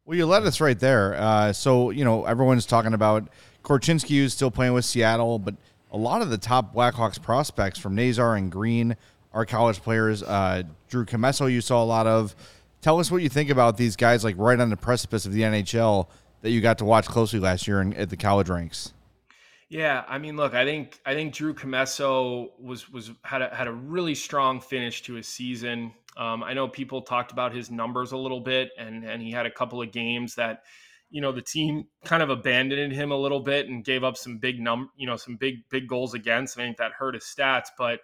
[0.03, 1.15] Well, you led us right there.
[1.15, 3.29] Uh, so you know everyone's talking about
[3.63, 5.55] Korchinski who's still playing with Seattle, but
[5.91, 8.97] a lot of the top Blackhawks prospects from Nazar and Greene
[9.31, 10.23] are college players.
[10.23, 12.35] Uh, Drew Commesso, you saw a lot of.
[12.83, 15.43] Tell us what you think about these guys, like right on the precipice of the
[15.43, 16.07] NHL
[16.41, 18.91] that you got to watch closely last year in, at the college ranks.
[19.69, 23.67] Yeah, I mean, look, I think I think Drew Commesso was was had a, had
[23.67, 25.93] a really strong finish to his season.
[26.17, 29.45] Um, I know people talked about his numbers a little bit, and and he had
[29.45, 30.63] a couple of games that,
[31.09, 34.39] you know, the team kind of abandoned him a little bit and gave up some
[34.39, 36.59] big num, you know, some big big goals against.
[36.59, 38.01] I think that hurt his stats, but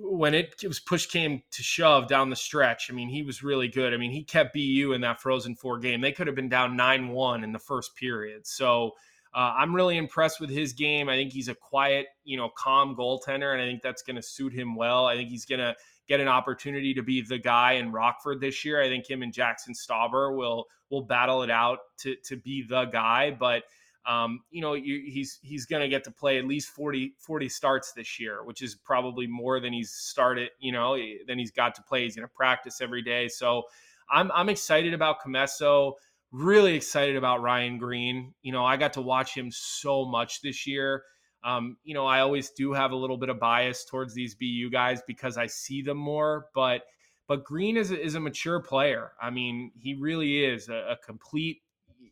[0.00, 3.68] when it was push came to shove down the stretch, I mean, he was really
[3.68, 3.92] good.
[3.92, 6.00] I mean, he kept BU in that Frozen Four game.
[6.00, 8.46] They could have been down 9 1 in the first period.
[8.46, 8.92] So
[9.34, 11.08] uh, I'm really impressed with his game.
[11.08, 14.22] I think he's a quiet, you know, calm goaltender, and I think that's going to
[14.22, 15.06] suit him well.
[15.06, 15.74] I think he's going to
[16.08, 18.80] get an opportunity to be the guy in Rockford this year.
[18.82, 22.86] I think him and Jackson Stauber will will battle it out to to be the
[22.86, 23.64] guy, but
[24.08, 27.48] um, you know, you, he's he's going to get to play at least 40, 40
[27.50, 30.96] starts this year, which is probably more than he's started, you know,
[31.26, 32.04] than he's got to play.
[32.04, 33.28] He's going to practice every day.
[33.28, 33.64] So
[34.10, 35.92] I'm, I'm excited about Commesso,
[36.32, 38.32] really excited about Ryan Greene.
[38.40, 41.02] You know, I got to watch him so much this year.
[41.44, 44.70] Um, you know, I always do have a little bit of bias towards these BU
[44.72, 46.82] guys because I see them more, but
[47.28, 49.12] but Greene is a, is a mature player.
[49.20, 51.60] I mean, he really is a, a complete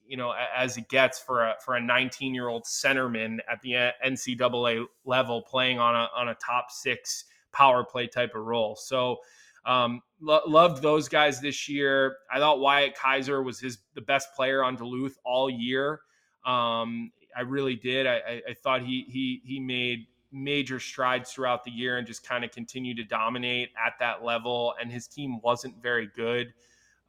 [0.09, 3.93] you know as it gets for a for a 19 year old centerman at the
[4.05, 8.77] NCAA level playing on a on a top six power play type of role.
[8.77, 9.19] So
[9.65, 12.19] um, lo- loved those guys this year.
[12.31, 16.01] I thought Wyatt Kaiser was his the best player on Duluth all year.
[16.45, 18.07] Um, I really did.
[18.07, 22.27] I, I, I thought he he he made major strides throughout the year and just
[22.27, 24.75] kind of continued to dominate at that level.
[24.81, 26.53] And his team wasn't very good.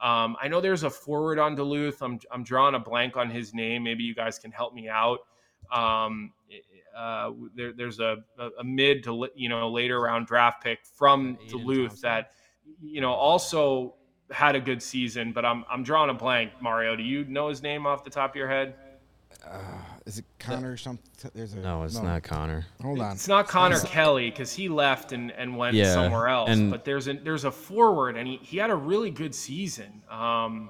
[0.02, 2.02] Um, I know there's a forward on Duluth.
[2.02, 3.84] I'm, I'm drawing a blank on his name.
[3.84, 5.20] Maybe you guys can help me out.
[5.72, 6.34] Um,
[6.96, 8.18] uh, there, there's a,
[8.60, 12.02] a, mid to you know later round draft pick from Duluth Thompson.
[12.02, 12.32] that
[12.82, 13.94] you know also
[14.32, 16.54] had a good season, but I'm I'm drawing a blank.
[16.60, 18.76] Mario, do you know his name off the top of your head?
[19.46, 19.60] Uh,
[20.06, 21.32] is it Connor or something?
[21.34, 22.04] There's a no, it's no.
[22.04, 22.66] not Connor.
[22.82, 26.50] Hold on, it's not Connor Kelly because he left and, and went yeah, somewhere else.
[26.50, 30.02] And but there's a there's a forward and he, he had a really good season.
[30.10, 30.70] Um,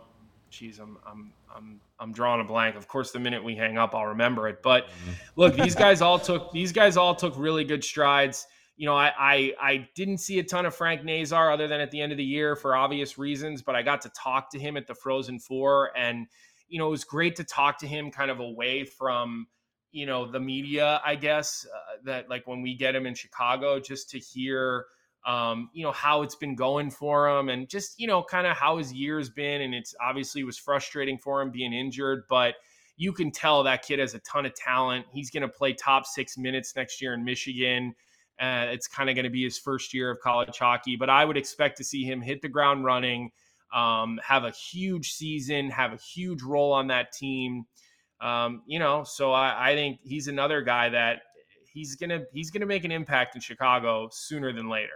[0.49, 2.75] geez, I'm I'm I'm I'm drawing a blank.
[2.75, 4.61] Of course, the minute we hang up, I'll remember it.
[4.61, 5.11] But mm-hmm.
[5.35, 8.45] look, these guys all took these guys all took really good strides.
[8.75, 11.89] You know, I, I I didn't see a ton of Frank Nazar other than at
[11.89, 14.77] the end of the year for obvious reasons, but I got to talk to him
[14.77, 16.27] at the Frozen Four and
[16.67, 19.47] you know, it was great to talk to him kind of away from,
[19.91, 23.79] you know, the media, I guess, uh, that like when we get him in Chicago,
[23.79, 24.85] just to hear,
[25.25, 28.55] um, you know, how it's been going for him and just, you know, kind of
[28.55, 29.61] how his year's been.
[29.61, 32.55] And it's obviously was frustrating for him being injured, but
[32.97, 35.05] you can tell that kid has a ton of talent.
[35.13, 37.93] He's going to play top six minutes next year in Michigan.
[38.39, 41.25] Uh, it's kind of going to be his first year of college hockey, but I
[41.25, 43.31] would expect to see him hit the ground running
[43.73, 47.65] um, have a huge season, have a huge role on that team.
[48.21, 51.21] Um, you know, so I, I think he's another guy that
[51.71, 54.89] he's gonna he's gonna make an impact in Chicago sooner than later.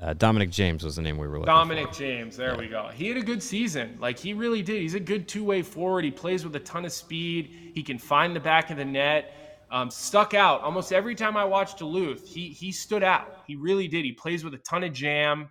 [0.00, 2.00] Uh, Dominic James was the name we were looking Dominic for.
[2.00, 2.88] James, there we go.
[2.94, 3.96] He had a good season.
[4.00, 4.80] Like he really did.
[4.80, 6.04] He's a good two-way forward.
[6.04, 7.72] He plays with a ton of speed.
[7.74, 9.34] He can find the back of the net.
[9.70, 12.26] Um, stuck out almost every time I watched Duluth.
[12.26, 13.42] He he stood out.
[13.46, 14.04] He really did.
[14.04, 15.48] He plays with a ton of jam.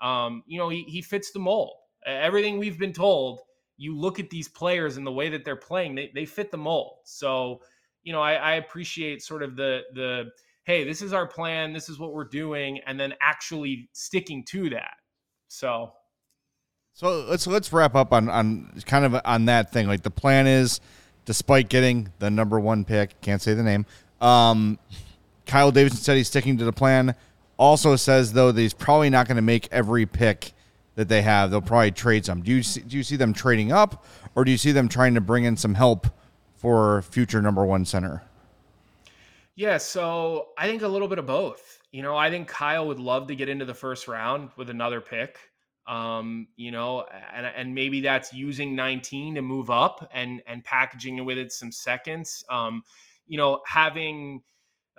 [0.00, 1.74] Um, you know, he he fits the mold.
[2.06, 3.40] Everything we've been told.
[3.76, 6.58] You look at these players and the way that they're playing, they, they fit the
[6.58, 6.96] mold.
[7.04, 7.62] So,
[8.02, 10.30] you know, I, I appreciate sort of the the
[10.64, 14.70] hey, this is our plan, this is what we're doing, and then actually sticking to
[14.70, 14.96] that.
[15.48, 15.92] So
[16.94, 19.86] So let's let's wrap up on on kind of on that thing.
[19.86, 20.80] Like the plan is,
[21.24, 23.86] despite getting the number one pick, can't say the name.
[24.20, 24.78] Um,
[25.46, 27.14] Kyle Davidson said he's sticking to the plan.
[27.60, 30.54] Also says though that he's probably not going to make every pick
[30.94, 31.50] that they have.
[31.50, 32.40] They'll probably trade some.
[32.40, 35.14] Do you see, do you see them trading up, or do you see them trying
[35.14, 36.06] to bring in some help
[36.56, 38.22] for future number one center?
[39.56, 41.80] Yeah, so I think a little bit of both.
[41.92, 45.02] You know, I think Kyle would love to get into the first round with another
[45.02, 45.36] pick.
[45.86, 47.04] Um, you know,
[47.34, 51.52] and and maybe that's using 19 to move up and and packaging it with it
[51.52, 52.42] some seconds.
[52.48, 52.82] Um,
[53.26, 54.40] you know, having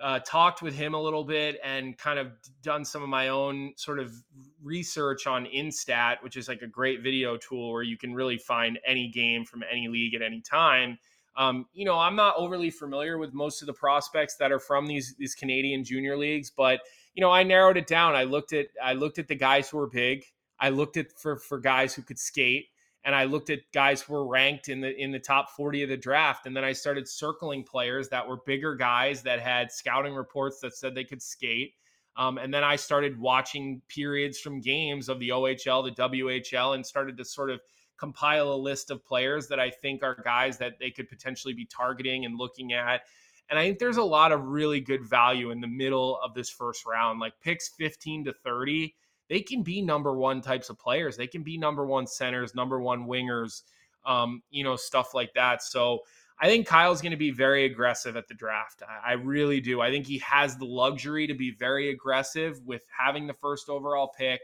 [0.02, 3.72] uh, talked with him a little bit and kind of done some of my own
[3.76, 4.12] sort of
[4.60, 8.80] research on Instat, which is like a great video tool where you can really find
[8.84, 10.98] any game from any league at any time.
[11.36, 14.86] Um, you know, I'm not overly familiar with most of the prospects that are from
[14.86, 16.80] these these Canadian junior leagues, but
[17.14, 18.14] you know, I narrowed it down.
[18.14, 20.24] I looked at I looked at the guys who were big.
[20.58, 22.66] I looked at for for guys who could skate,
[23.04, 25.88] and I looked at guys who were ranked in the in the top 40 of
[25.88, 26.46] the draft.
[26.46, 30.76] And then I started circling players that were bigger guys that had scouting reports that
[30.76, 31.74] said they could skate.
[32.16, 36.84] Um, and then I started watching periods from games of the OHL, the WHL, and
[36.84, 37.60] started to sort of
[37.96, 41.64] compile a list of players that I think are guys that they could potentially be
[41.64, 43.02] targeting and looking at.
[43.48, 46.50] And I think there's a lot of really good value in the middle of this
[46.50, 48.94] first round, like picks 15 to 30.
[49.32, 51.16] They can be number one types of players.
[51.16, 53.62] They can be number one centers, number one wingers,
[54.04, 55.62] um, you know, stuff like that.
[55.62, 56.00] So
[56.38, 58.82] I think Kyle's going to be very aggressive at the draft.
[58.86, 59.80] I, I really do.
[59.80, 64.12] I think he has the luxury to be very aggressive with having the first overall
[64.18, 64.42] pick,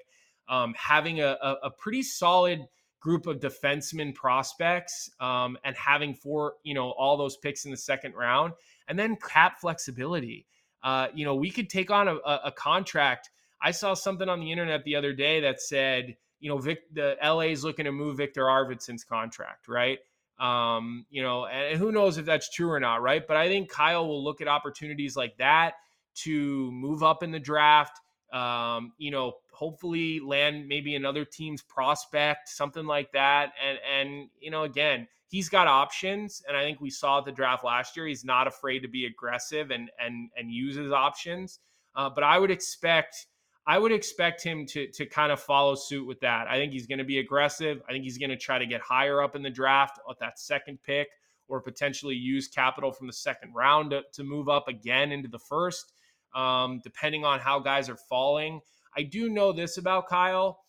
[0.49, 2.67] um, having a, a, a pretty solid–
[3.01, 7.77] group of defenseman prospects um, and having four, you know, all those picks in the
[7.77, 8.53] second round,
[8.89, 10.47] and then cap flexibility.
[10.83, 13.31] Uh, you know, we could take on a, a, contract.
[13.61, 17.17] I saw something on the internet the other day that said, you know, Vic, the
[17.23, 19.99] LA is looking to move Viktor Arvidsson's contract, right?
[20.39, 23.27] Um, you know, and who knows if that's true or not, right?
[23.27, 25.75] But I think Kyle will look at opportunities like that
[26.17, 28.01] to move up in the draft.
[28.33, 33.53] Um, you know, hopefully land maybe another team's prospect, something like that.
[33.67, 37.33] And and you know, again, he's got options, and I think we saw at the
[37.33, 38.07] draft last year.
[38.07, 41.59] He's not afraid to be aggressive and and and use his options.
[41.97, 43.27] Uh, but I would expect.
[43.69, 46.49] I would expect him to to kind of follow suit with that.
[46.49, 47.83] I think he's going to be aggressive.
[47.87, 50.39] I think he's going to try to get higher up in the draft at that
[50.39, 51.09] second pick,
[51.49, 55.39] or potentially use capital from the second round to, to move up again into the
[55.39, 55.93] first,
[56.35, 58.61] um, depending on how guys are falling.
[58.97, 60.61] I do know this about Kyle.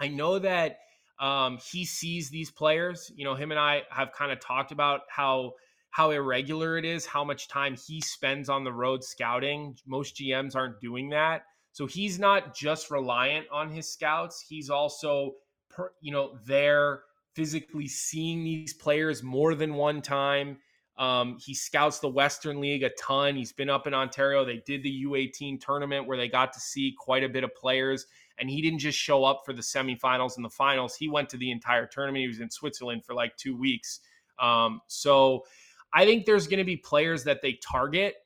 [0.00, 0.78] I know that
[1.20, 3.12] um, he sees these players.
[3.14, 5.52] You know, him and I have kind of talked about how
[5.90, 9.76] how irregular it is, how much time he spends on the road scouting.
[9.86, 11.42] Most GMs aren't doing that.
[11.72, 14.44] So he's not just reliant on his scouts.
[14.46, 15.34] He's also,
[15.70, 17.02] per, you know, there
[17.34, 20.58] physically seeing these players more than one time.
[20.98, 23.34] Um, he scouts the Western League a ton.
[23.34, 24.44] He's been up in Ontario.
[24.44, 28.06] They did the U18 tournament where they got to see quite a bit of players.
[28.38, 30.94] And he didn't just show up for the semifinals and the finals.
[30.94, 32.22] He went to the entire tournament.
[32.22, 34.00] He was in Switzerland for like two weeks.
[34.38, 35.44] Um, so
[35.94, 38.16] I think there's going to be players that they target.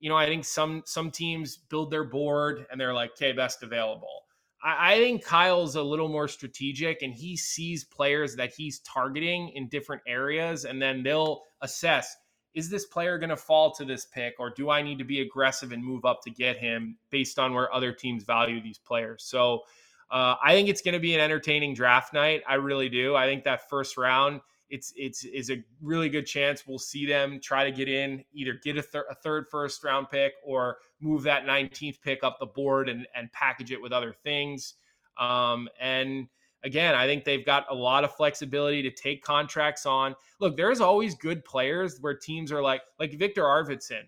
[0.00, 3.62] You know, I think some some teams build their board and they're like, okay, best
[3.62, 4.24] available.
[4.62, 9.50] I, I think Kyle's a little more strategic and he sees players that he's targeting
[9.50, 12.16] in different areas, and then they'll assess
[12.54, 15.20] is this player going to fall to this pick or do I need to be
[15.20, 19.24] aggressive and move up to get him based on where other teams value these players?
[19.24, 19.62] So
[20.10, 22.42] uh, I think it's going to be an entertaining draft night.
[22.48, 23.16] I really do.
[23.16, 24.40] I think that first round
[24.74, 28.54] it's it's is a really good chance we'll see them try to get in, either
[28.64, 32.46] get a, thir- a third first round pick or move that 19th pick up the
[32.46, 34.74] board and and package it with other things.
[35.16, 36.26] Um, and
[36.64, 40.16] again, I think they've got a lot of flexibility to take contracts on.
[40.40, 44.02] Look, there's always good players where teams are like like Viktor Arvidsson.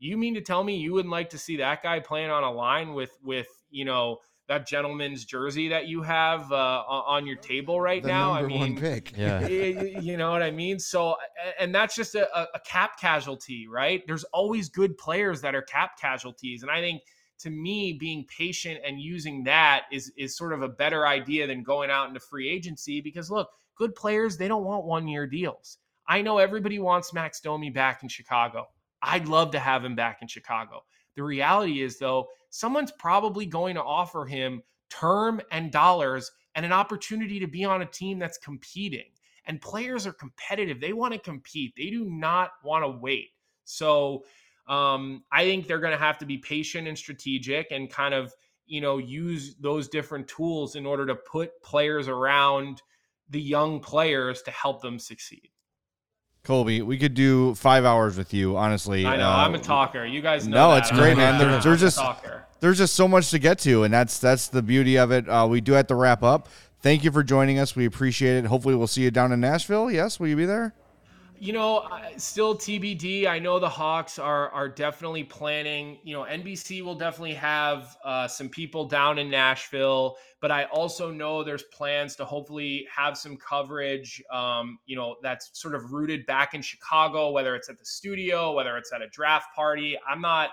[0.00, 2.50] You mean to tell me you wouldn't like to see that guy playing on a
[2.50, 4.18] line with with you know
[4.48, 8.32] that gentleman's jersey that you have uh, on your table right the now.
[8.32, 9.12] I mean, one pick.
[9.16, 9.46] Yeah.
[9.46, 10.78] you know what I mean?
[10.78, 11.16] So,
[11.60, 14.02] and that's just a, a cap casualty, right?
[14.06, 16.62] There's always good players that are cap casualties.
[16.62, 17.02] And I think
[17.40, 21.62] to me, being patient and using that is is sort of a better idea than
[21.62, 25.78] going out into free agency because look, good players, they don't want one year deals.
[26.08, 28.68] I know everybody wants Max Domi back in Chicago.
[29.02, 30.84] I'd love to have him back in Chicago.
[31.14, 36.72] The reality is, though, someone's probably going to offer him term and dollars and an
[36.72, 39.04] opportunity to be on a team that's competing.
[39.46, 40.80] And players are competitive.
[40.80, 43.30] They want to compete, they do not want to wait.
[43.64, 44.24] So
[44.66, 48.34] um, I think they're going to have to be patient and strategic and kind of,
[48.66, 52.82] you know, use those different tools in order to put players around
[53.30, 55.50] the young players to help them succeed.
[56.44, 58.56] Colby, we could do five hours with you.
[58.56, 60.04] Honestly, I know Uh, I'm a talker.
[60.06, 60.56] You guys know.
[60.68, 60.78] No, that.
[60.84, 61.38] it's great, man.
[61.38, 62.44] There- there's just- talker.
[62.60, 65.28] there's just so much to get to, and that's that's the beauty of it.
[65.28, 66.48] Uh, we do have to wrap up.
[66.80, 67.74] Thank you for joining us.
[67.76, 68.46] We appreciate it.
[68.46, 69.90] Hopefully, we'll see you down in Nashville.
[69.90, 70.74] Yes, will you be there?
[71.40, 73.26] You know, still TBD.
[73.26, 75.98] I know the Hawks are are definitely planning.
[76.02, 81.12] You know, NBC will definitely have uh, some people down in Nashville, but I also
[81.12, 84.20] know there's plans to hopefully have some coverage.
[84.32, 88.52] Um, you know, that's sort of rooted back in Chicago, whether it's at the studio,
[88.52, 89.96] whether it's at a draft party.
[90.08, 90.50] I'm not.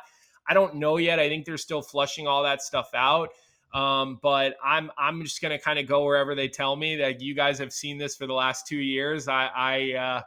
[0.47, 1.19] I don't know yet.
[1.19, 3.29] I think they're still flushing all that stuff out.
[3.73, 6.95] Um, but I'm I'm just gonna kind of go wherever they tell me.
[6.95, 9.27] That you guys have seen this for the last two years.
[9.27, 10.21] I I uh,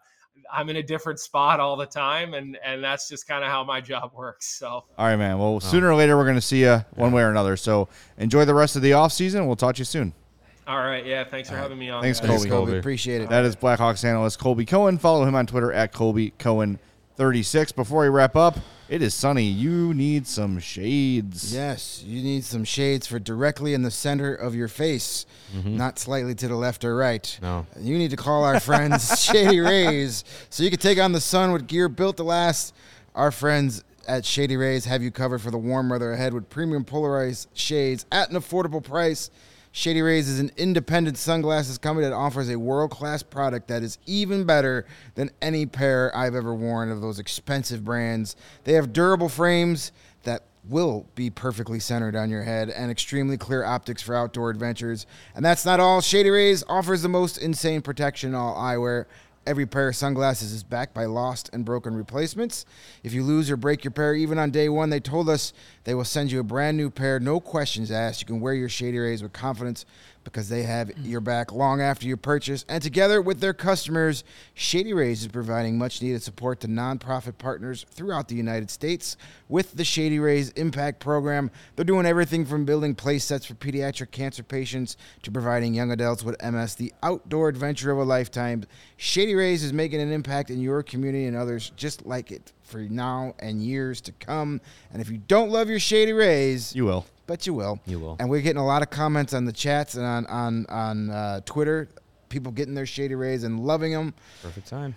[0.53, 3.65] I'm in a different spot all the time, and and that's just kind of how
[3.65, 4.59] my job works.
[4.59, 5.39] So All right, man.
[5.39, 5.59] Well, oh.
[5.59, 7.57] sooner or later, we're going to see you one way or another.
[7.57, 9.47] So enjoy the rest of the off season.
[9.47, 10.13] We'll talk to you soon.
[10.67, 11.25] all right, yeah.
[11.25, 12.03] Thanks for having me on.
[12.03, 12.21] Thanks.
[12.21, 12.33] Colby.
[12.35, 12.79] Thanks, Colby.
[12.79, 13.29] Appreciate it.
[13.29, 14.99] That is Blackhawks analyst Colby Cohen.
[14.99, 16.79] Follow him on Twitter at Colby Cohen
[17.17, 17.73] 36.
[17.73, 18.57] Before we wrap up,
[18.89, 19.45] it is sunny.
[19.45, 21.55] You need some shades.
[21.55, 25.77] Yes, you need some shades for directly in the center of your face, mm-hmm.
[25.77, 27.39] not slightly to the left or right.
[27.43, 27.67] No.
[27.79, 31.53] You need to call our friends Shady Rays so you can take on the sun
[31.53, 32.75] with gear built to last.
[33.15, 36.85] Our friends at Shady Rays have you covered for the warm weather ahead with premium
[36.85, 39.31] polarized shades at an affordable price.
[39.73, 43.99] Shady Rays is an independent sunglasses company that offers a world class product that is
[44.07, 48.35] even better than any pair I've ever worn of those expensive brands.
[48.65, 49.93] They have durable frames
[50.25, 55.07] that will be perfectly centered on your head and extremely clear optics for outdoor adventures.
[55.35, 56.01] And that's not all.
[56.01, 59.07] Shady Rays offers the most insane protection in all eyewear.
[59.49, 62.67] Every pair of sunglasses is backed by lost and broken replacements.
[63.03, 65.95] If you lose or break your pair, even on day one, they told us they
[65.95, 68.21] will send you a brand new pair, no questions asked.
[68.21, 69.87] You can wear your Shady Rays with confidence
[70.33, 71.07] because they have mm.
[71.07, 72.65] your back long after your purchase.
[72.69, 74.25] And together with their customers,
[74.55, 79.17] Shady Rays is providing much needed support to nonprofit partners throughout the United States
[79.49, 81.51] with the Shady Rays Impact Program.
[81.77, 86.23] They're doing everything from building play sets for pediatric cancer patients to providing young adults
[86.23, 88.65] with MS the outdoor adventure of a lifetime.
[88.97, 92.79] Shady Rays is making an impact in your community and others just like it for
[92.79, 94.61] now and years to come.
[94.93, 97.07] And if you don't love your Shady Rays, You will.
[97.27, 97.79] Bet you will.
[97.87, 98.17] You will.
[98.21, 101.41] And we're getting a lot of comments on the chats and on on on uh,
[101.45, 101.89] Twitter.
[102.31, 104.15] People getting their Shady Rays and loving them.
[104.43, 104.95] Perfect time.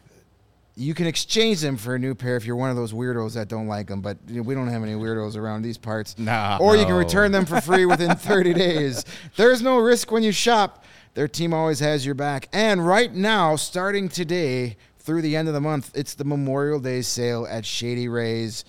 [0.78, 3.50] You can exchange them for a new pair if you're one of those weirdos that
[3.50, 4.00] don't like them.
[4.02, 6.18] But you know, we don't have any weirdos around these parts.
[6.18, 6.58] Nah.
[6.62, 9.04] Or you can return them for free within 30 days.
[9.36, 10.86] There's no risk when you shop.
[11.14, 12.48] Their team always has your back.
[12.54, 17.02] And right now, starting today through the end of the month, it's the Memorial Day
[17.02, 18.64] sale at Shady Rays.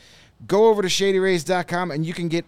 [0.47, 2.45] Go over to shadyrays.com and you can get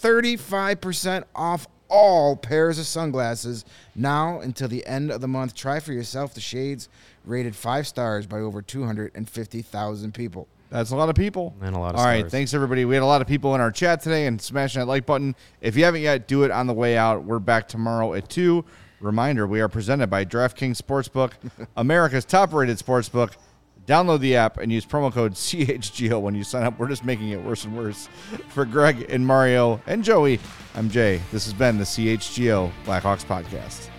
[0.00, 3.64] 35% off all pairs of sunglasses
[3.94, 5.54] now until the end of the month.
[5.54, 6.88] Try for yourself the shades
[7.24, 10.48] rated five stars by over 250,000 people.
[10.70, 11.54] That's a lot of people.
[11.60, 12.32] And a lot of All right, stars.
[12.32, 12.84] thanks everybody.
[12.84, 15.36] We had a lot of people in our chat today and smashing that like button.
[15.60, 17.22] If you haven't yet, do it on the way out.
[17.24, 18.64] We're back tomorrow at 2.
[19.04, 21.32] Reminder, we are presented by DraftKings Sportsbook,
[21.76, 23.32] America's top-rated sportsbook.
[23.86, 26.78] Download the app and use promo code CHGO when you sign up.
[26.78, 28.08] We're just making it worse and worse.
[28.48, 30.40] For Greg and Mario and Joey,
[30.74, 31.20] I'm Jay.
[31.32, 33.90] This has been the CHGO Blackhawks podcast.